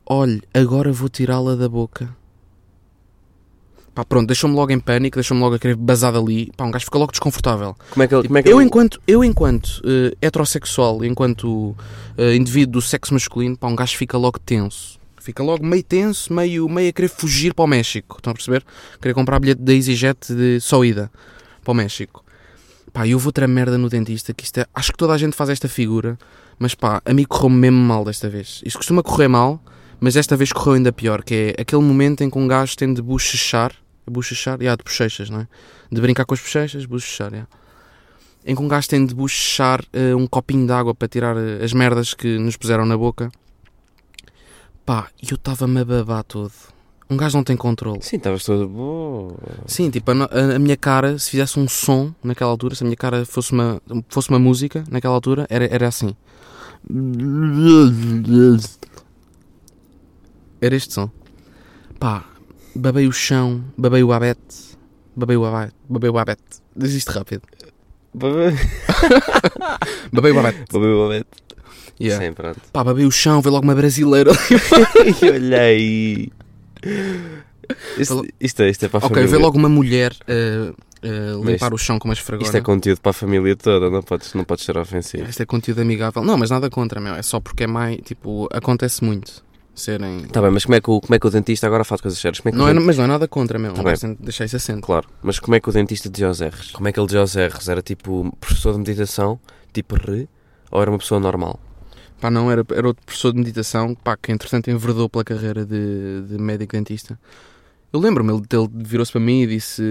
Olhe, 0.06 0.42
agora 0.54 0.92
vou 0.92 1.08
tirá-la 1.08 1.54
da 1.56 1.68
boca. 1.68 2.14
Pá, 3.94 4.04
pronto, 4.06 4.26
deixou-me 4.28 4.56
logo 4.56 4.72
em 4.72 4.80
pânico, 4.80 5.16
deixou-me 5.16 5.42
logo 5.42 5.56
a 5.56 5.58
querer 5.58 5.76
basar 5.76 6.12
dali. 6.12 6.50
Pá, 6.56 6.64
um 6.64 6.70
gajo 6.70 6.86
fica 6.86 6.96
logo 6.96 7.12
desconfortável. 7.12 7.76
Como 7.90 8.02
é 8.02 8.08
que 8.08 8.14
ele. 8.14 8.22
Tipo, 8.22 8.28
Como 8.30 8.38
é 8.38 8.42
que 8.42 8.48
eu, 8.50 8.56
ele- 8.58 8.66
enquanto, 8.66 9.00
eu, 9.06 9.22
enquanto 9.22 9.82
eh, 9.84 10.16
heterossexual, 10.22 11.04
enquanto 11.04 11.76
eh, 12.16 12.34
indivíduo 12.34 12.72
do 12.72 12.82
sexo 12.82 13.12
masculino, 13.12 13.54
pá, 13.56 13.66
um 13.68 13.76
gajo 13.76 13.96
fica 13.98 14.16
logo 14.16 14.38
tenso. 14.38 14.98
Fica 15.20 15.42
logo 15.42 15.64
meio 15.64 15.82
tenso, 15.84 16.32
meio, 16.32 16.68
meio 16.68 16.88
a 16.88 16.92
querer 16.92 17.08
fugir 17.08 17.52
para 17.54 17.64
o 17.64 17.68
México. 17.68 18.16
Estão 18.16 18.30
a 18.30 18.34
perceber? 18.34 18.64
Querer 19.00 19.12
comprar 19.14 19.38
bilhete 19.38 19.60
da 19.60 19.72
EasyJet 19.74 20.34
de 20.34 20.58
só 20.60 20.82
ida 20.84 21.10
para 21.62 21.72
o 21.72 21.74
México. 21.74 22.24
Pá, 22.92 23.06
eu 23.06 23.18
vou 23.18 23.32
ter 23.32 23.44
a 23.44 23.48
merda 23.48 23.78
no 23.78 23.88
dentista, 23.88 24.34
que 24.34 24.44
isto 24.44 24.58
é, 24.58 24.66
acho 24.74 24.92
que 24.92 24.98
toda 24.98 25.14
a 25.14 25.18
gente 25.18 25.34
faz 25.34 25.48
esta 25.50 25.68
figura, 25.68 26.18
mas 26.58 26.74
pá, 26.74 27.00
a 27.04 27.14
mim 27.14 27.24
correu 27.24 27.48
mesmo 27.48 27.78
mal 27.78 28.04
desta 28.04 28.28
vez. 28.28 28.60
Isto 28.64 28.78
costuma 28.78 29.02
correr 29.02 29.28
mal, 29.28 29.62
mas 30.00 30.14
desta 30.14 30.36
vez 30.36 30.52
correu 30.52 30.74
ainda 30.74 30.92
pior, 30.92 31.22
que 31.22 31.54
é 31.56 31.62
aquele 31.62 31.82
momento 31.82 32.22
em 32.22 32.28
que 32.28 32.38
um 32.38 32.46
gajo 32.46 32.76
tem 32.76 32.92
de 32.92 33.00
bochechar, 33.00 33.72
bochechar, 34.06 34.60
yeah, 34.60 34.76
de 34.76 34.84
bochechas, 34.84 35.30
não 35.30 35.40
é? 35.40 35.48
De 35.90 36.00
brincar 36.00 36.24
com 36.24 36.34
as 36.34 36.40
bochechas, 36.40 36.84
bochechar, 36.84 37.32
yeah 37.32 37.48
em 38.44 38.54
que 38.54 38.62
um 38.62 38.68
gajo 38.68 38.88
tem 38.88 39.04
de 39.06 39.14
bochechar 39.14 39.84
eh, 39.92 40.14
um 40.14 40.26
copinho 40.26 40.66
de 40.66 40.72
água 40.72 40.94
para 40.94 41.08
tirar 41.08 41.36
eh, 41.36 41.64
as 41.64 41.72
merdas 41.72 42.12
que 42.14 42.38
nos 42.38 42.56
puseram 42.56 42.84
na 42.84 42.96
boca. 42.96 43.30
Pá, 44.84 45.08
eu 45.22 45.36
estava-me 45.36 45.80
a 45.80 45.84
babar 45.84 46.24
todo. 46.24 46.52
Um 47.12 47.16
gajo 47.16 47.36
não 47.36 47.44
tem 47.44 47.56
controle. 47.56 47.98
Sim, 48.00 48.16
estavas 48.16 48.44
todo. 48.44 48.66
Boa. 48.68 49.34
Sim, 49.66 49.90
tipo, 49.90 50.10
a, 50.10 50.14
a- 50.14 50.56
a 50.56 50.58
minha 50.58 50.76
cara, 50.76 51.18
se 51.18 51.30
fizesse 51.30 51.58
um 51.60 51.68
som 51.68 52.12
naquela 52.24 52.50
altura, 52.50 52.74
se 52.74 52.82
a 52.82 52.86
minha 52.86 52.96
cara 52.96 53.24
fosse 53.26 53.52
uma, 53.52 53.80
fosse 54.08 54.30
uma 54.30 54.38
música 54.38 54.82
naquela 54.90 55.14
altura, 55.14 55.46
era, 55.50 55.66
era 55.66 55.88
assim. 55.88 56.14
Era 60.60 60.76
este 60.76 60.92
som. 60.94 61.10
Pá, 61.98 62.24
babei 62.74 63.06
o 63.06 63.12
chão, 63.12 63.62
babei 63.76 64.02
o 64.02 64.12
abete, 64.12 64.76
babei 65.14 65.36
o 65.36 65.44
abete, 65.44 65.74
babei 65.88 66.10
o 66.10 66.18
abete. 66.18 66.42
Diz 66.76 66.92
isto 66.94 67.10
rápido. 67.10 67.42
Babei 68.14 68.52
o 70.32 70.38
abete. 70.38 70.64
Babeu 70.72 71.24
Yeah. 72.00 72.24
Sim, 72.26 72.32
pronto. 72.32 72.58
Pá, 72.72 72.82
babei 72.82 73.04
o 73.04 73.10
chão, 73.12 73.40
veio 73.40 73.52
logo 73.52 73.64
uma 73.64 73.74
brasileira. 73.74 74.32
E 75.22 75.30
olha 75.30 75.60
aí. 75.60 76.30
Isto, 77.96 78.26
isto, 78.40 78.62
é, 78.62 78.70
isto 78.70 78.84
é 78.84 78.88
para 78.88 78.98
a 78.98 79.06
ok, 79.06 79.08
família. 79.10 79.28
veio 79.30 79.42
logo 79.42 79.56
uma 79.56 79.68
mulher, 79.68 80.14
eh, 80.26 80.72
Mas 81.02 81.46
limpar 81.46 81.72
o 81.72 81.78
chão 81.78 81.98
com 81.98 82.08
uma 82.08 82.14
esfregona. 82.14 82.44
Isto 82.46 82.56
é 82.56 82.60
conteúdo 82.60 83.00
para 83.00 83.10
a 83.10 83.14
família 83.14 83.56
toda, 83.56 83.88
não 83.88 84.02
podes, 84.02 84.34
não 84.34 84.44
podes 84.44 84.64
ser 84.64 84.76
ofensivo. 84.76 85.28
Isto 85.28 85.42
é 85.42 85.46
conteúdo 85.46 85.80
amigável. 85.80 86.22
Não, 86.24 86.36
mas 86.36 86.50
nada 86.50 86.68
contra, 86.68 87.00
meu. 87.00 87.14
É 87.14 87.22
só 87.22 87.40
porque 87.40 87.64
é 87.64 87.66
mais. 87.66 87.98
Tipo, 88.04 88.48
acontece 88.52 89.02
muito 89.04 89.42
serem. 89.74 90.24
Tá 90.24 90.42
bem, 90.42 90.50
mas 90.50 90.64
como 90.64 90.74
é 90.74 90.80
que 90.80 90.90
o, 90.90 91.00
como 91.00 91.14
é 91.14 91.18
que 91.18 91.26
o 91.26 91.30
dentista 91.30 91.66
agora 91.66 91.84
faz 91.84 92.00
coisas 92.00 92.18
sérias? 92.18 92.40
Como 92.40 92.50
é 92.50 92.52
que 92.52 92.58
Não 92.58 92.68
é, 92.68 92.74
mas 92.74 92.96
não 92.98 93.04
é 93.04 93.08
nada 93.08 93.26
contra, 93.28 93.58
meu. 93.58 93.70
Tá 93.72 93.78
Não 93.78 93.84
bem. 93.84 93.92
gosto 93.92 94.08
de 94.08 94.14
deixar 94.22 94.44
isso 94.44 94.56
assente. 94.56 94.82
Claro, 94.82 95.08
mas 95.22 95.38
como 95.38 95.54
é 95.54 95.60
que 95.60 95.68
o 95.68 95.72
dentista 95.72 96.10
dizia 96.10 96.26
aos 96.26 96.40
R's? 96.40 96.72
Como 96.72 96.88
é 96.88 96.92
que 96.92 96.98
ele 97.00 97.06
dizia 97.06 97.20
aos 97.20 97.34
R's? 97.36 97.68
Era 97.68 97.80
tipo 97.80 98.36
professor 98.40 98.72
de 98.72 98.78
meditação, 98.78 99.40
tipo 99.72 99.96
R, 99.96 100.28
ou 100.70 100.82
era 100.82 100.90
uma 100.90 100.98
pessoa 100.98 101.20
normal? 101.20 101.58
Pá, 102.22 102.30
não, 102.30 102.48
era, 102.48 102.64
era 102.72 102.86
outro 102.86 103.04
professor 103.04 103.32
de 103.32 103.38
meditação, 103.38 103.96
pá, 103.96 104.16
que 104.16 104.30
entretanto 104.30 104.70
enverdou 104.70 105.08
pela 105.08 105.24
carreira 105.24 105.66
de, 105.66 106.22
de 106.28 106.38
médico 106.38 106.72
dentista. 106.76 107.18
Eu 107.92 107.98
lembro-me, 107.98 108.32
ele, 108.32 108.42
ele 108.52 108.68
virou-se 108.72 109.10
para 109.10 109.20
mim 109.20 109.42
e 109.42 109.46
disse: 109.48 109.82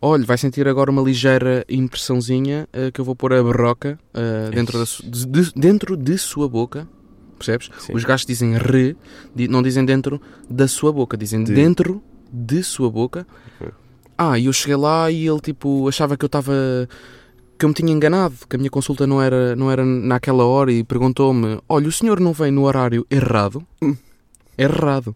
Olha, 0.00 0.24
vai 0.24 0.38
sentir 0.38 0.68
agora 0.68 0.88
uma 0.88 1.02
ligeira 1.02 1.64
impressãozinha 1.68 2.68
eh, 2.72 2.92
que 2.92 3.00
eu 3.00 3.04
vou 3.04 3.16
pôr 3.16 3.32
a 3.34 3.42
barroca 3.42 3.98
eh, 4.14 4.50
dentro, 4.54 4.78
da 4.78 4.84
de, 5.02 5.26
de- 5.26 5.52
dentro 5.56 5.96
de 5.96 6.16
sua 6.16 6.48
boca. 6.48 6.86
Percebes? 7.36 7.70
Sim. 7.80 7.92
Os 7.94 8.04
gajos 8.04 8.24
dizem 8.24 8.56
re, 8.56 8.96
não 9.50 9.60
dizem 9.60 9.84
dentro 9.84 10.22
da 10.48 10.68
sua 10.68 10.92
boca, 10.92 11.16
dizem 11.16 11.42
De. 11.42 11.52
dentro 11.52 12.00
de 12.32 12.62
sua 12.62 12.88
boca. 12.88 13.26
Ok. 13.60 13.72
Ah, 14.16 14.38
e 14.38 14.46
eu 14.46 14.52
cheguei 14.52 14.76
lá 14.76 15.10
e 15.10 15.26
ele 15.26 15.40
tipo 15.40 15.88
achava 15.88 16.16
que 16.16 16.24
eu 16.24 16.28
estava 16.28 16.52
que 17.58 17.64
eu 17.64 17.68
me 17.68 17.74
tinha 17.74 17.92
enganado, 17.92 18.34
que 18.48 18.56
a 18.56 18.58
minha 18.58 18.70
consulta 18.70 19.06
não 19.06 19.20
era, 19.20 19.56
não 19.56 19.70
era 19.70 19.84
naquela 19.84 20.44
hora 20.44 20.70
e 20.70 20.84
perguntou-me: 20.84 21.60
Olha, 21.68 21.88
o 21.88 21.92
senhor 21.92 22.20
não 22.20 22.32
vem 22.32 22.50
no 22.50 22.64
horário 22.64 23.06
errado? 23.10 23.66
Hum. 23.82 23.96
Errado. 24.56 25.14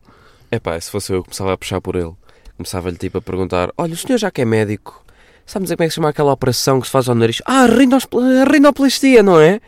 É 0.51 0.59
pá, 0.59 0.79
se 0.79 0.91
fosse 0.91 1.13
eu, 1.13 1.23
começava 1.23 1.53
a 1.53 1.57
puxar 1.57 1.81
por 1.81 1.97
ele. 1.97 2.13
Começava-lhe 2.57 2.97
tipo 2.97 3.19
a 3.19 3.23
perguntar: 3.23 3.73
Olha, 3.79 3.95
o 3.95 3.97
senhor 3.97 4.19
já 4.19 4.31
que 4.31 4.43
é 4.43 4.45
médico, 4.45 5.05
sabe 5.47 5.65
dizer 5.65 5.77
como 5.77 5.85
é 5.85 5.87
que 5.87 5.93
se 5.93 5.97
chama 5.97 6.09
aquela 6.09 6.33
operação 6.33 6.81
que 6.81 6.87
se 6.87 6.93
faz 6.93 7.09
ao 7.09 7.15
nariz? 7.15 7.41
Ah, 7.47 7.67
rinoplastia, 7.67 9.23
não 9.23 9.41
é? 9.41 9.61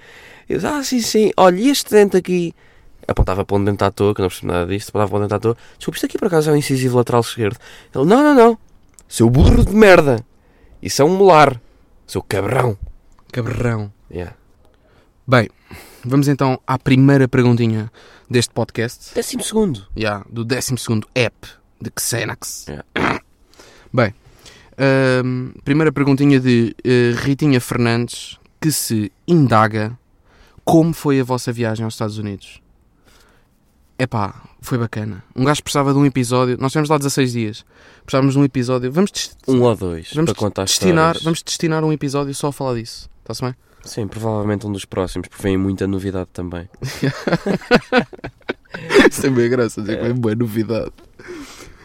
Eu 0.49 0.59
disse, 0.59 0.66
ah, 0.66 0.83
sim, 0.83 1.00
sim. 1.00 1.31
Olha, 1.37 1.59
e 1.59 1.71
este 1.71 1.90
dente 1.90 2.16
aqui? 2.16 2.54
Apontava 3.07 3.45
para 3.45 3.57
um 3.57 3.64
dente 3.64 3.85
à 3.85 3.90
toa, 3.90 4.14
que 4.14 4.21
não 4.21 4.28
percebo 4.28 4.52
nada 4.52 4.66
disto. 4.66 4.90
Apontava 4.90 5.11
para 5.11 5.19
um 5.19 5.23
dente 5.23 5.35
à 5.35 5.38
toa. 5.38 5.57
Desculpa, 5.78 5.97
isto 5.97 6.07
aqui 6.07 6.19
por 6.19 6.26
acaso 6.26 6.50
é 6.50 6.52
um 6.52 6.57
incisivo 6.57 6.97
lateral 6.97 7.21
esquerdo. 7.21 7.57
Ele: 7.95 8.04
Não, 8.04 8.23
não, 8.23 8.35
não. 8.35 8.59
Seu 9.09 9.28
burro 9.31 9.64
de 9.64 9.75
merda. 9.75 10.25
Isso 10.83 11.00
é 11.00 11.04
um 11.04 11.16
molar. 11.16 11.61
Seu 12.06 12.23
cabrão. 12.23 12.78
Cabrão. 13.32 13.92
Yeah. 14.11 14.37
Bem, 15.26 15.49
vamos 16.04 16.28
então 16.28 16.61
à 16.66 16.78
primeira 16.78 17.26
perguntinha 17.26 17.90
deste 18.28 18.52
podcast. 18.52 19.14
Décimo 19.14 19.42
segundo. 19.42 19.87
Já, 19.96 20.25
do 20.30 20.44
12 20.44 20.75
app 21.14 21.49
de 21.80 21.90
Xenax. 21.99 22.66
Yeah. 22.68 22.84
Bem, 23.92 24.14
hum, 25.25 25.52
primeira 25.64 25.92
perguntinha 25.92 26.38
de 26.40 26.75
eh, 26.84 27.14
Ritinha 27.16 27.61
Fernandes 27.61 28.38
que 28.61 28.73
se 28.73 29.12
indaga 29.26 29.99
como 30.64 30.92
foi 30.92 31.20
a 31.20 31.25
vossa 31.25 31.52
viagem 31.52 31.84
aos 31.84 31.94
Estados 31.94 32.18
Unidos. 32.18 32.63
Epá, 33.98 34.42
foi 34.60 34.76
bacana. 34.78 35.22
Um 35.36 35.44
gajo 35.44 35.62
precisava 35.62 35.92
de 35.92 35.98
um 35.98 36.04
episódio. 36.06 36.56
Nós 36.60 36.72
tivemos 36.72 36.88
lá 36.90 36.98
16 36.98 37.32
dias. 37.32 37.64
Precisávamos 38.04 38.34
de 38.34 38.40
um 38.40 38.44
episódio. 38.44 38.90
Vamos, 38.90 39.10
Um 39.46 39.62
ou 39.62 39.76
dois. 39.76 40.10
vamos 40.14 40.32
para 40.32 40.38
contar 40.40 40.64
destinar, 40.64 41.04
histórias. 41.12 41.22
vamos 41.24 41.42
destinar 41.42 41.84
um 41.84 41.92
episódio 41.92 42.34
só 42.34 42.48
a 42.48 42.52
falar 42.52 42.74
disso. 42.74 43.08
Está-se 43.20 43.42
bem? 43.42 43.54
Sim, 43.84 44.08
provavelmente 44.08 44.66
um 44.66 44.72
dos 44.72 44.84
próximos, 44.84 45.28
porque 45.28 45.42
vem 45.42 45.56
muita 45.58 45.86
novidade 45.86 46.28
também. 46.32 46.68
Isso 49.10 49.26
é 49.26 49.30
bem 49.30 49.48
graça, 49.48 49.80
dizer 49.80 50.00
que 50.00 50.06
é 50.06 50.12
boa 50.12 50.34
novidade. 50.34 50.90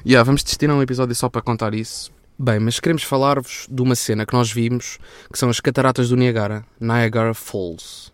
Yeah, 0.06 0.24
vamos 0.24 0.44
destinar 0.44 0.76
um 0.76 0.82
episódio 0.82 1.14
só 1.14 1.30
para 1.30 1.42
contar 1.42 1.74
isso. 1.74 2.12
Bem, 2.38 2.58
mas 2.60 2.80
queremos 2.80 3.04
falar-vos 3.04 3.68
de 3.70 3.82
uma 3.82 3.96
cena 3.96 4.26
que 4.26 4.34
nós 4.34 4.50
vimos, 4.52 4.98
que 5.32 5.38
são 5.38 5.50
as 5.50 5.60
cataratas 5.60 6.10
do 6.10 6.16
Niagara, 6.16 6.66
Niagara 6.80 7.34
Falls. 7.34 8.12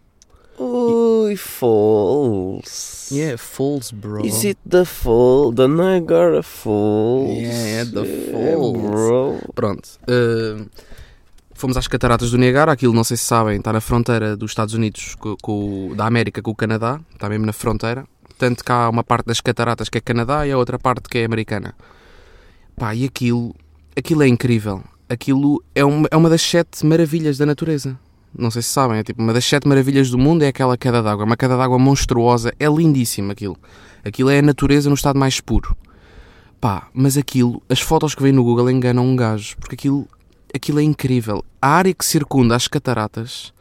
Ui, 0.58 1.36
Falls. 1.36 3.10
Yeah, 3.12 3.38
Falls, 3.38 3.92
bro. 3.92 4.26
Is 4.26 4.44
it 4.46 4.60
the 4.70 4.86
fall? 4.86 5.54
The 5.54 5.68
Niagara 5.68 6.42
Falls? 6.42 7.30
Yeah, 7.38 7.84
the 7.86 8.02
Yeah, 8.06 8.56
falls. 8.56 8.82
bro. 8.82 9.40
Pronto. 9.54 9.90
uh, 10.10 10.66
fomos 11.54 11.78
às 11.78 11.88
cataratas 11.88 12.32
do 12.32 12.38
Niagara, 12.38 12.72
aquilo, 12.72 12.94
não 12.94 13.04
sei 13.04 13.18
se 13.18 13.24
sabem, 13.24 13.58
está 13.58 13.72
na 13.74 13.82
fronteira 13.82 14.36
dos 14.36 14.52
Estados 14.52 14.74
Unidos, 14.74 15.16
com, 15.16 15.36
com 15.42 15.94
da 15.96 16.06
América 16.06 16.42
com 16.42 16.52
o 16.52 16.56
Canadá, 16.56 17.00
está 17.14 17.28
mesmo 17.30 17.46
na 17.46 17.54
fronteira. 17.54 18.06
Tanto 18.38 18.64
que 18.64 18.72
há 18.72 18.90
uma 18.90 19.04
parte 19.04 19.28
das 19.28 19.40
cataratas 19.40 19.88
que 19.88 19.98
é 19.98 20.02
Canadá 20.02 20.46
e 20.48 20.52
a 20.52 20.58
outra 20.58 20.78
parte 20.80 21.08
que 21.10 21.20
é 21.20 21.26
americana. 21.26 21.74
Pá, 22.78 22.94
e 22.94 23.06
aquilo, 23.06 23.56
aquilo 23.96 24.24
é 24.24 24.28
incrível. 24.28 24.84
Aquilo 25.08 25.64
é 25.74 25.86
uma, 25.86 26.08
é 26.12 26.18
uma 26.18 26.30
das 26.30 26.42
sete 26.42 26.86
maravilhas 26.86 27.38
da 27.38 27.46
natureza. 27.46 27.98
Não 28.38 28.52
sei 28.52 28.62
se 28.62 28.70
sabem, 28.70 28.98
é 28.98 29.04
tipo 29.04 29.22
uma 29.22 29.34
das 29.34 29.46
sete 29.46 29.68
maravilhas 29.68 30.10
do 30.10 30.18
mundo 30.18 30.44
é 30.44 30.48
aquela 30.48 30.78
queda 30.78 31.02
d'água. 31.02 31.26
Uma 31.26 31.38
queda 31.38 31.56
d'água 31.58 31.80
monstruosa, 31.80 32.54
é 32.60 32.68
lindíssimo 32.68 33.32
aquilo. 33.32 33.58
Aquilo 34.04 34.30
é 34.30 34.40
a 34.40 34.42
natureza 34.42 34.90
no 34.90 34.96
estado 34.96 35.18
mais 35.18 35.40
puro. 35.40 35.76
Pá, 36.60 36.88
mas 36.94 37.18
aquilo, 37.18 37.62
as 37.70 37.80
fotos 37.80 38.16
que 38.16 38.24
vêm 38.24 38.32
no 38.32 38.44
Google 38.44 38.70
enganam 38.70 39.06
um 39.06 39.16
gajo, 39.16 39.56
porque 39.58 39.76
aquilo, 39.76 40.08
aquilo 40.54 40.80
é 40.80 40.84
incrível. 40.84 41.44
A 41.62 41.70
área 41.70 41.94
que 41.94 42.06
circunda 42.06 42.56
as 42.56 42.68
cataratas, 42.68 43.54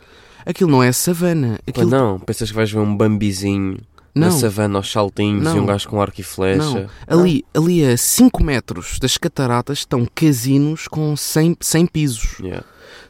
aquilo 0.45 0.71
não 0.71 0.83
é 0.83 0.93
savana. 0.93 1.59
Pá, 1.59 1.63
Aquilo, 1.69 1.91
não, 1.91 2.19
pensas 2.19 2.51
que 2.51 2.57
vais 2.57 2.71
ver 2.71 2.79
um 2.79 2.97
bambizinho 2.97 3.79
não, 4.15 4.29
na 4.29 4.31
savana 4.31 4.79
aos 4.79 4.91
saltinhos 4.91 5.43
Não. 5.43 5.57
e 5.57 5.61
um 5.61 5.67
gajo 5.67 5.89
com 5.89 6.01
arco 6.01 6.21
e 6.21 6.25
flecha? 6.25 6.89
ali, 7.07 7.45
ali 7.53 7.85
a 7.85 7.97
5 7.97 8.43
metros 8.45 8.99
das 9.01 9.19
cataratas 9.19 9.79
estão 9.79 10.07
casinos 10.15 10.87
com 10.87 11.17
100, 11.17 11.57
100 11.61 11.87
pisos. 11.87 12.39
Yeah. 12.41 12.65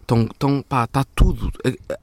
Estão, 0.04 0.24
estão, 0.24 0.62
pá, 0.68 0.84
está 0.84 1.02
tudo. 1.14 1.50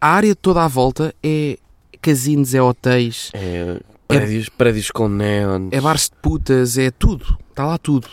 A, 0.02 0.08
área 0.08 0.36
toda 0.36 0.64
à 0.64 0.68
volta 0.68 1.14
é 1.22 1.58
casinos, 2.02 2.56
é 2.56 2.62
hotéis, 2.62 3.30
É, 3.32 3.80
prédios, 4.08 4.50
prédios 4.50 4.90
com 4.90 5.08
neons. 5.08 5.70
é 5.72 5.80
bares 5.80 6.10
de 6.10 6.16
putas, 6.22 6.80
é 6.80 6.90
tudo. 6.90 7.38
Está 7.52 7.64
lá 7.66 7.78
tudo. 7.78 8.08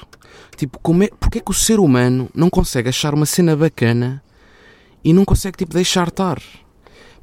Tipo, 0.57 0.79
como 0.81 1.05
é, 1.05 1.09
porque 1.19 1.39
é 1.39 1.41
que 1.41 1.51
o 1.51 1.55
ser 1.55 1.81
humano 1.81 2.29
não 2.35 2.51
consegue 2.51 2.91
achar 2.91 3.15
uma 3.15 3.25
cena 3.25 3.57
bacana 3.57 4.23
e 5.03 5.13
não 5.13 5.25
consegue, 5.25 5.57
tipo, 5.57 5.73
deixar 5.73 6.09
estar? 6.09 6.39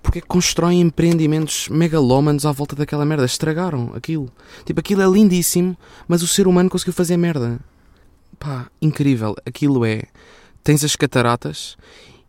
Porque 0.01 0.19
é 0.19 0.21
que 0.21 0.27
constroem 0.27 0.81
empreendimentos 0.81 1.67
megalómanos 1.69 2.45
à 2.45 2.51
volta 2.51 2.75
daquela 2.75 3.05
merda? 3.05 3.25
Estragaram 3.25 3.91
aquilo. 3.95 4.31
Tipo, 4.65 4.79
aquilo 4.79 5.01
é 5.01 5.07
lindíssimo, 5.07 5.77
mas 6.07 6.23
o 6.23 6.27
ser 6.27 6.47
humano 6.47 6.69
conseguiu 6.69 6.93
fazer 6.93 7.17
merda. 7.17 7.59
Pá, 8.39 8.67
incrível. 8.81 9.35
Aquilo 9.45 9.85
é... 9.85 10.03
Tens 10.63 10.83
as 10.83 10.95
cataratas 10.95 11.77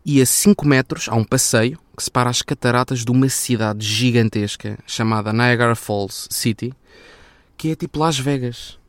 e 0.07 0.21
a 0.21 0.25
5 0.25 0.65
metros 0.65 1.09
há 1.09 1.15
um 1.15 1.23
passeio 1.25 1.77
que 1.97 2.01
separa 2.01 2.29
as 2.29 2.41
cataratas 2.41 3.03
de 3.03 3.11
uma 3.11 3.27
cidade 3.27 3.85
gigantesca 3.85 4.79
chamada 4.87 5.33
Niagara 5.33 5.75
Falls 5.75 6.29
City, 6.31 6.71
que 7.57 7.71
é 7.71 7.75
tipo 7.75 7.99
Las 7.99 8.17
Vegas. 8.17 8.79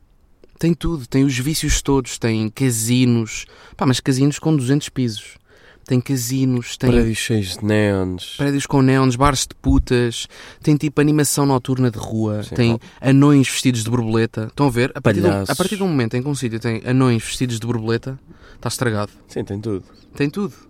Tem 0.57 0.73
tudo, 0.73 1.05
tem 1.05 1.25
os 1.25 1.37
vícios 1.37 1.81
todos, 1.81 2.17
tem 2.17 2.47
casinos, 2.49 3.45
pá, 3.75 3.85
mas 3.85 3.99
casinos 3.99 4.39
com 4.39 4.55
200 4.55 4.87
pisos. 4.87 5.37
Tem 5.85 5.99
casinos, 5.99 6.77
tem 6.77 6.89
Prédios 6.89 7.17
cheios 7.17 7.57
de 7.57 7.65
neons. 7.65 8.35
prédios 8.37 8.65
com 8.65 8.81
neons, 8.81 9.15
bares 9.15 9.47
de 9.47 9.55
putas, 9.55 10.27
tem 10.61 10.77
tipo 10.77 11.01
animação 11.01 11.45
noturna 11.47 11.89
de 11.89 11.97
rua, 11.97 12.43
Sim, 12.43 12.55
tem 12.55 12.79
anões 13.01 13.49
vestidos 13.49 13.83
de 13.83 13.89
borboleta. 13.89 14.45
Estão 14.45 14.67
a 14.67 14.69
ver? 14.69 14.91
A 14.95 15.01
partir, 15.01 15.21
Palhaços. 15.21 15.49
a 15.49 15.55
partir 15.55 15.75
do 15.77 15.85
momento 15.85 16.15
em 16.15 16.21
que 16.21 16.29
um 16.29 16.35
sítio 16.35 16.59
tem 16.59 16.81
anões 16.85 17.23
vestidos 17.23 17.59
de 17.59 17.65
borboleta, 17.65 18.19
está 18.55 18.69
estragado. 18.69 19.11
Sim, 19.27 19.43
tem 19.43 19.59
tudo. 19.59 19.83
Tem 20.15 20.29
tudo. 20.29 20.68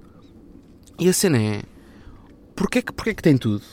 E 0.99 1.07
a 1.07 1.13
cena 1.13 1.37
é: 1.37 1.63
porquê 2.55 2.81
que, 2.81 2.91
porquê 2.91 3.13
que 3.13 3.23
tem 3.23 3.37
tudo? 3.37 3.63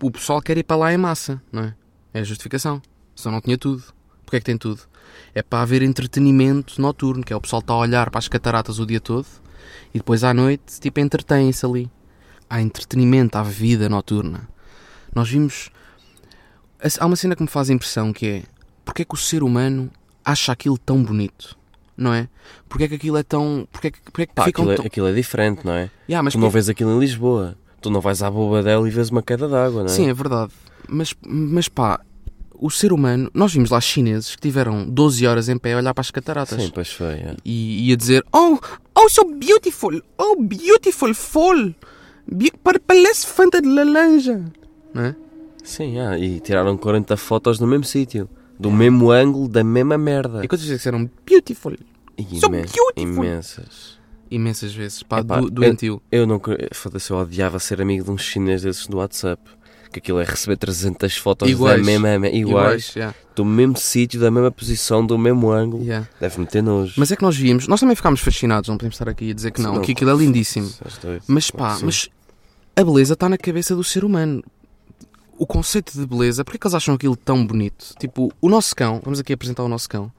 O 0.00 0.10
pessoal 0.10 0.40
quer 0.40 0.56
ir 0.56 0.62
para 0.62 0.76
lá 0.76 0.92
em 0.92 0.96
massa, 0.96 1.42
não 1.50 1.64
é? 1.64 1.74
É 2.14 2.20
a 2.20 2.24
justificação. 2.24 2.80
Só 3.14 3.30
não 3.30 3.40
tinha 3.40 3.58
tudo. 3.58 3.82
Porquê 4.24 4.38
que 4.38 4.46
tem 4.46 4.56
tudo? 4.56 4.82
É 5.34 5.42
para 5.42 5.62
haver 5.62 5.82
entretenimento 5.82 6.80
noturno, 6.80 7.24
que 7.24 7.32
é 7.32 7.36
o 7.36 7.40
pessoal 7.40 7.60
está 7.60 7.72
a 7.72 7.78
olhar 7.78 8.10
para 8.10 8.18
as 8.18 8.28
cataratas 8.28 8.78
o 8.78 8.86
dia 8.86 9.00
todo 9.00 9.26
e 9.92 9.98
depois 9.98 10.22
à 10.24 10.32
noite, 10.32 10.80
tipo, 10.80 11.00
entretém-se 11.00 11.64
ali. 11.64 11.90
Há 12.48 12.60
entretenimento, 12.60 13.36
há 13.36 13.42
vida 13.42 13.88
noturna. 13.88 14.48
Nós 15.14 15.28
vimos. 15.28 15.70
Há 17.00 17.06
uma 17.06 17.16
cena 17.16 17.34
que 17.34 17.42
me 17.42 17.48
faz 17.48 17.70
impressão 17.70 18.12
que 18.12 18.26
é: 18.26 18.42
porquê 18.84 19.04
que 19.04 19.14
o 19.14 19.18
ser 19.18 19.42
humano 19.42 19.90
acha 20.24 20.52
aquilo 20.52 20.78
tão 20.78 21.02
bonito? 21.02 21.58
Não 21.96 22.12
é? 22.12 22.28
Porquê 22.68 22.88
que 22.88 22.94
aquilo 22.96 23.16
é 23.16 23.22
tão. 23.22 23.66
Porquê 23.72 23.90
que, 23.90 24.00
porquê 24.02 24.26
que 24.26 24.34
Pá, 24.34 24.44
ficam 24.44 24.64
aquilo, 24.64 24.72
é, 24.72 24.76
tão. 24.76 24.86
aquilo 24.86 25.06
é 25.08 25.12
diferente, 25.12 25.64
não 25.64 25.72
é? 25.72 25.90
Yeah, 26.08 26.22
mas 26.22 26.34
tu 26.34 26.38
não 26.38 26.50
vês 26.50 26.68
aquilo 26.68 26.92
em 26.94 26.98
Lisboa. 27.00 27.56
Tu 27.80 27.90
não 27.90 28.00
vais 28.00 28.22
à 28.22 28.30
Bobadela 28.30 28.86
e 28.86 28.90
vês 28.90 29.10
uma 29.10 29.22
queda 29.22 29.48
d'água, 29.48 29.80
não 29.84 29.86
é? 29.86 29.88
Sim, 29.88 30.08
é 30.08 30.14
verdade. 30.14 30.52
Mas, 30.88 31.14
mas 31.26 31.68
pá, 31.68 32.00
o 32.58 32.70
ser 32.70 32.92
humano. 32.92 33.30
Nós 33.32 33.52
vimos 33.52 33.70
lá 33.70 33.80
chineses 33.80 34.34
que 34.34 34.42
tiveram 34.42 34.84
12 34.88 35.26
horas 35.26 35.48
em 35.48 35.56
pé 35.58 35.72
a 35.74 35.78
olhar 35.78 35.94
para 35.94 36.00
as 36.02 36.10
cataratas. 36.10 36.60
Sim, 36.62 36.70
pois 36.74 36.90
foi. 36.92 37.14
é. 37.14 37.36
E, 37.44 37.88
e 37.88 37.92
a 37.92 37.96
dizer: 37.96 38.24
Oh, 38.32 38.58
oh, 38.94 39.08
so 39.08 39.24
beautiful! 39.24 40.00
Oh, 40.18 40.36
beautiful 40.42 41.14
fall! 41.14 41.74
Be- 42.30 42.52
Parece 42.86 43.26
fanta 43.26 43.60
de 43.62 43.68
laranja! 43.68 44.44
Não 44.92 45.02
é? 45.04 45.16
Sim, 45.62 45.98
ah, 46.00 46.18
e 46.18 46.40
tiraram 46.40 46.76
40 46.76 47.16
fotos 47.16 47.58
no 47.60 47.66
mesmo 47.66 47.84
sítio. 47.84 48.28
Do 48.58 48.70
mesmo 48.70 49.10
ângulo, 49.10 49.48
da 49.48 49.62
mesma 49.62 49.98
merda. 49.98 50.44
E 50.44 50.48
quantas 50.48 50.62
vezes 50.66 50.78
disseram 50.78 51.10
beautiful? 51.26 51.72
So 52.40 52.46
imen- 52.46 52.62
beautiful. 52.64 52.92
Imensas. 52.96 53.98
Imensas 54.30 54.74
vezes. 54.74 55.02
Pá, 55.02 55.20
Epá, 55.20 55.40
do, 55.40 55.50
doentio. 55.50 56.02
Eu 56.10 56.26
não. 56.26 56.38
quer- 56.38 56.68
Foda-se, 56.72 57.10
eu 57.10 57.18
odiava 57.18 57.58
ser 57.58 57.80
amigo 57.80 58.04
de 58.04 58.10
um 58.10 58.18
chinês 58.18 58.62
desses 58.62 58.86
do 58.86 58.96
WhatsApp. 58.96 59.42
Que 59.92 60.00
aquilo 60.00 60.18
é 60.20 60.24
receber 60.24 60.56
300 60.56 61.16
fotos 61.16 61.48
Iguais. 61.48 61.78
da 61.78 61.84
mesma. 61.86 62.08
Iguais. 62.28 62.34
Iguais, 62.36 62.94
yeah, 62.96 63.14
Do 63.36 63.44
mesmo 63.44 63.76
sítio, 63.78 64.18
da 64.20 64.30
mesma 64.30 64.50
posição, 64.50 65.06
do 65.06 65.16
mesmo 65.16 65.50
ângulo. 65.50 65.84
yeah. 65.84 66.08
Deve-me 66.20 66.44
ter 66.46 66.62
nojo. 66.62 66.94
Mas 66.96 67.12
é 67.12 67.16
que 67.16 67.22
nós 67.22 67.36
víamos, 67.36 67.68
nós 67.68 67.78
também 67.80 67.94
ficámos 67.94 68.20
fascinados, 68.20 68.68
não 68.68 68.76
podemos 68.76 68.96
estar 68.96 69.08
aqui 69.08 69.30
a 69.30 69.34
dizer 69.34 69.52
que 69.52 69.62
não, 69.62 69.76
Sim, 69.76 69.82
que 69.82 69.92
aquilo 69.92 70.10
é 70.10 70.14
lindíssimo. 70.16 70.70
Mas 71.28 71.50
pá, 71.50 71.76
sim. 71.76 71.86
mas 71.86 72.08
a 72.74 72.84
beleza 72.84 73.14
está 73.14 73.28
na 73.28 73.38
cabeça 73.38 73.76
do 73.76 73.84
ser 73.84 74.04
humano. 74.04 74.42
O 75.38 75.46
conceito 75.46 75.92
de 75.92 76.06
beleza, 76.06 76.44
porque 76.44 76.56
é 76.56 76.60
que 76.60 76.66
eles 76.66 76.74
acham 76.74 76.94
aquilo 76.94 77.16
tão 77.16 77.46
bonito? 77.46 77.94
Tipo, 77.98 78.32
o 78.40 78.48
nosso 78.48 78.74
cão, 78.74 79.00
vamos 79.04 79.20
aqui 79.20 79.32
apresentar 79.32 79.62
o 79.64 79.68
nosso 79.68 79.88
cão, 79.88 80.10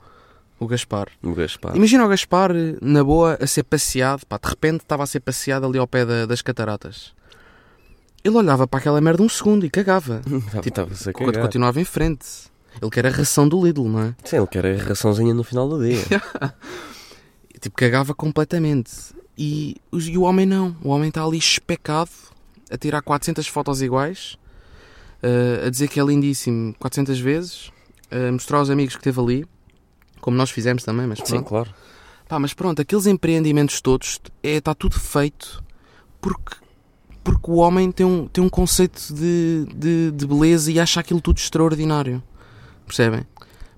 o 0.59 0.67
Gaspar. 0.67 1.07
O 1.23 1.33
Gaspar. 1.33 1.75
Imagina 1.75 2.05
o 2.05 2.07
Gaspar, 2.07 2.51
na 2.81 3.03
boa, 3.03 3.37
a 3.41 3.47
ser 3.47 3.63
passeado, 3.63 4.25
pá, 4.25 4.37
de 4.37 4.47
repente 4.49 4.81
estava 4.81 5.03
a 5.03 5.07
ser 5.07 5.19
passeado 5.21 5.65
ali 5.65 5.77
ao 5.79 5.87
pé 5.87 6.05
da- 6.05 6.25
das 6.25 6.41
cataratas. 6.41 7.13
Ele 8.23 8.35
olhava 8.35 8.67
para 8.67 8.79
aquela 8.79 8.99
merda 9.01 9.23
um 9.23 9.29
segundo 9.29 9.65
e 9.65 9.69
cagava. 9.69 10.21
Tipo, 10.61 10.81
a 10.81 10.83
Enquanto 10.83 11.13
cagar. 11.33 11.41
continuava 11.43 11.79
em 11.81 11.85
frente. 11.85 12.25
Ele 12.81 12.91
quer 12.91 13.05
a 13.07 13.09
ração 13.09 13.47
do 13.49 13.65
Lidl, 13.65 13.87
não 13.89 13.99
é? 14.01 14.15
Sim, 14.23 14.37
ele 14.37 14.47
quer 14.47 14.65
a 14.65 14.83
raçãozinha 14.83 15.33
no 15.33 15.43
final 15.43 15.67
do 15.67 15.81
dia. 15.83 16.03
Tipo, 17.59 17.75
cagava 17.75 18.13
completamente. 18.13 18.91
E, 19.37 19.77
e 19.91 20.17
o 20.17 20.21
homem 20.21 20.45
não. 20.45 20.75
O 20.83 20.89
homem 20.89 21.09
está 21.09 21.23
ali 21.23 21.37
especado, 21.37 22.09
a 22.69 22.77
tirar 22.77 23.01
400 23.01 23.47
fotos 23.47 23.81
iguais, 23.81 24.37
eh, 25.21 25.63
a 25.65 25.69
dizer 25.69 25.87
que 25.87 25.99
é 25.99 26.03
lindíssimo 26.03 26.73
400 26.79 27.19
vezes, 27.19 27.71
a 28.11 28.31
mostrar 28.31 28.59
aos 28.59 28.69
amigos 28.69 28.95
que 28.95 29.01
teve 29.01 29.19
ali, 29.19 29.45
como 30.21 30.37
nós 30.37 30.49
fizemos 30.49 30.83
também, 30.83 31.07
mas 31.07 31.19
Sim, 31.19 31.25
pronto. 31.25 31.45
claro. 31.45 31.69
Pá, 32.27 32.39
mas 32.39 32.53
pronto, 32.53 32.81
aqueles 32.81 33.05
empreendimentos 33.05 33.79
todos, 33.79 34.19
é, 34.43 34.57
está 34.57 34.73
tudo 34.73 34.99
feito 34.99 35.63
porque, 36.19 36.57
porque 37.23 37.49
o 37.49 37.55
homem 37.55 37.91
tem 37.91 38.05
um, 38.05 38.27
tem 38.27 38.43
um 38.43 38.49
conceito 38.49 39.13
de, 39.13 39.65
de, 39.73 40.11
de 40.11 40.27
beleza 40.27 40.71
e 40.71 40.79
acha 40.79 40.99
aquilo 40.99 41.21
tudo 41.21 41.37
extraordinário. 41.37 42.21
Percebem? 42.85 43.25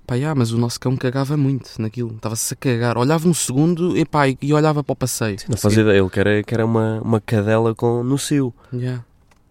Pá, 0.08 0.18
já, 0.18 0.34
mas 0.34 0.52
o 0.52 0.58
nosso 0.58 0.80
cão 0.80 0.98
cagava 0.98 1.38
muito 1.38 1.80
naquilo. 1.80 2.16
Estava-se 2.16 2.52
a 2.52 2.58
cagar. 2.58 2.98
Olhava 2.98 3.28
um 3.28 3.34
segundo 3.34 3.96
e, 3.96 4.04
pá, 4.04 4.24
e 4.28 4.52
olhava 4.52 4.84
para 4.84 4.94
o 4.94 4.96
passeio. 4.96 5.38
Não 5.48 5.56
fazia 5.56 5.84
ideia. 5.84 6.00
Ele 6.00 6.10
quer, 6.10 6.44
quer 6.44 6.64
uma, 6.64 7.00
uma 7.02 7.22
cadela 7.22 7.76
com, 7.76 8.04
no 8.04 8.18
cio. 8.18 8.52
Já. 8.74 9.04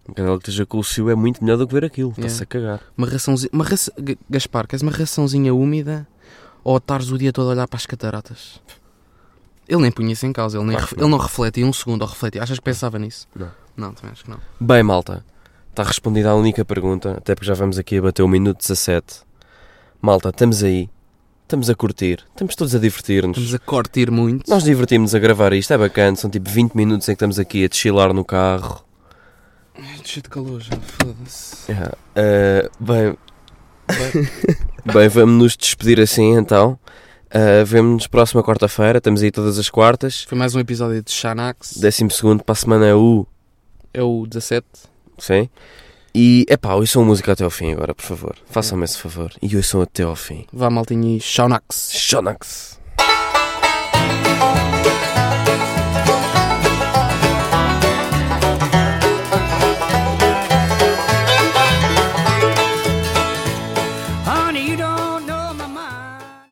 Uma 0.09 0.15
cadela 0.15 0.37
que 0.37 0.43
esteja 0.49 0.65
com 0.65 0.79
o 0.79 0.83
cio 0.83 1.09
é 1.09 1.15
muito 1.15 1.43
melhor 1.43 1.57
do 1.57 1.67
que 1.67 1.73
ver 1.73 1.85
aquilo. 1.85 2.09
Está-se 2.09 2.27
Yeah. 2.27 2.43
a 2.43 2.45
cagar. 2.45 2.79
Uma 2.97 3.07
raçãozinha. 3.07 3.49
Uma 3.53 3.63
raça, 3.63 3.93
Gaspar, 4.29 4.67
queres 4.67 4.81
uma 4.83 4.91
raçãozinha 4.91 5.53
úmida 5.53 6.07
ou 6.63 6.77
estares 6.77 7.11
o 7.11 7.17
dia 7.17 7.31
todo 7.31 7.49
a 7.49 7.51
olhar 7.53 7.67
para 7.67 7.77
as 7.77 7.85
cataratas? 7.85 8.61
Ele 9.67 9.81
nem 9.81 9.91
punha 9.91 10.13
isso 10.13 10.25
em 10.25 10.33
causa. 10.33 10.57
Ele, 10.57 10.65
nem 10.65 10.75
ref- 10.77 10.93
não. 10.97 11.03
ele 11.03 11.11
não 11.11 11.17
refletia 11.19 11.65
um 11.65 11.71
segundo 11.73 12.01
ou 12.01 12.07
refletia. 12.07 12.41
Achas 12.41 12.57
que 12.57 12.63
pensava 12.65 12.97
nisso? 12.97 13.27
Não. 13.35 13.51
Não, 13.77 13.93
também 13.93 14.11
acho 14.11 14.23
que 14.23 14.29
não. 14.31 14.39
Bem, 14.59 14.81
malta. 14.83 15.23
Está 15.69 15.83
respondida 15.83 16.29
a 16.31 16.35
única 16.35 16.65
pergunta. 16.65 17.11
Até 17.17 17.35
porque 17.35 17.47
já 17.47 17.53
vamos 17.53 17.77
aqui 17.77 17.97
a 17.97 18.01
bater 18.01 18.23
o 18.23 18.27
minuto 18.27 18.57
17. 18.59 19.21
Malta, 20.01 20.29
estamos 20.29 20.63
aí. 20.63 20.89
Estamos 21.43 21.69
a 21.69 21.75
curtir. 21.75 22.23
Estamos 22.29 22.55
todos 22.55 22.73
a 22.75 22.79
divertir-nos. 22.79 23.37
Estamos 23.37 23.55
a 23.55 23.59
curtir 23.59 24.11
muito. 24.11 24.49
Nós 24.49 24.63
divertimos 24.63 25.13
a 25.15 25.19
gravar 25.19 25.53
isto. 25.53 25.71
É 25.73 25.77
bacana. 25.77 26.15
São 26.15 26.29
tipo 26.29 26.49
20 26.49 26.73
minutos 26.73 27.07
em 27.07 27.11
que 27.11 27.15
estamos 27.15 27.37
aqui 27.39 27.63
a 27.65 27.69
chilar 27.71 28.13
no 28.13 28.25
carro. 28.25 28.83
Cheio 30.03 30.23
de 30.23 30.29
calor 30.29 30.59
já, 30.59 30.75
foda-se. 30.77 31.71
Yeah. 31.71 31.95
Uh, 32.15 32.83
bem, 32.83 33.17
Bem, 33.89 34.27
Bem, 34.93 35.09
vamos 35.09 35.43
nos 35.43 35.57
despedir 35.57 35.99
assim 35.99 36.35
então. 36.35 36.77
Uh, 37.27 37.65
Vemo-nos 37.65 38.07
próxima 38.07 38.43
quarta-feira, 38.43 38.97
estamos 38.97 39.21
aí 39.21 39.31
todas 39.31 39.57
as 39.57 39.69
quartas. 39.69 40.23
Foi 40.23 40.37
mais 40.37 40.55
um 40.55 40.59
episódio 40.59 41.01
de 41.01 41.11
Xanax. 41.11 41.77
Décimo 41.77 42.11
segundo 42.11 42.43
para 42.43 42.53
a 42.53 42.55
semana 42.55 42.85
é 42.87 42.93
o. 42.93 43.25
É 43.93 44.01
o 44.03 44.25
17. 44.27 44.65
Sim? 45.17 45.49
E 46.13 46.45
epá, 46.49 46.73
ouçam 46.73 47.03
a 47.03 47.05
música 47.05 47.31
até 47.33 47.43
ao 47.43 47.49
fim 47.49 47.71
agora, 47.71 47.93
por 47.93 48.03
favor. 48.03 48.35
Façam-me 48.49 48.83
esse 48.83 48.97
favor. 48.97 49.31
E 49.41 49.55
ouçam 49.55 49.81
até 49.81 50.03
ao 50.03 50.15
fim. 50.15 50.45
Vá, 50.51 50.69
maltinha, 50.69 51.17
e 51.17 51.19
Xanax. 51.19 52.09
Thank 52.09 52.78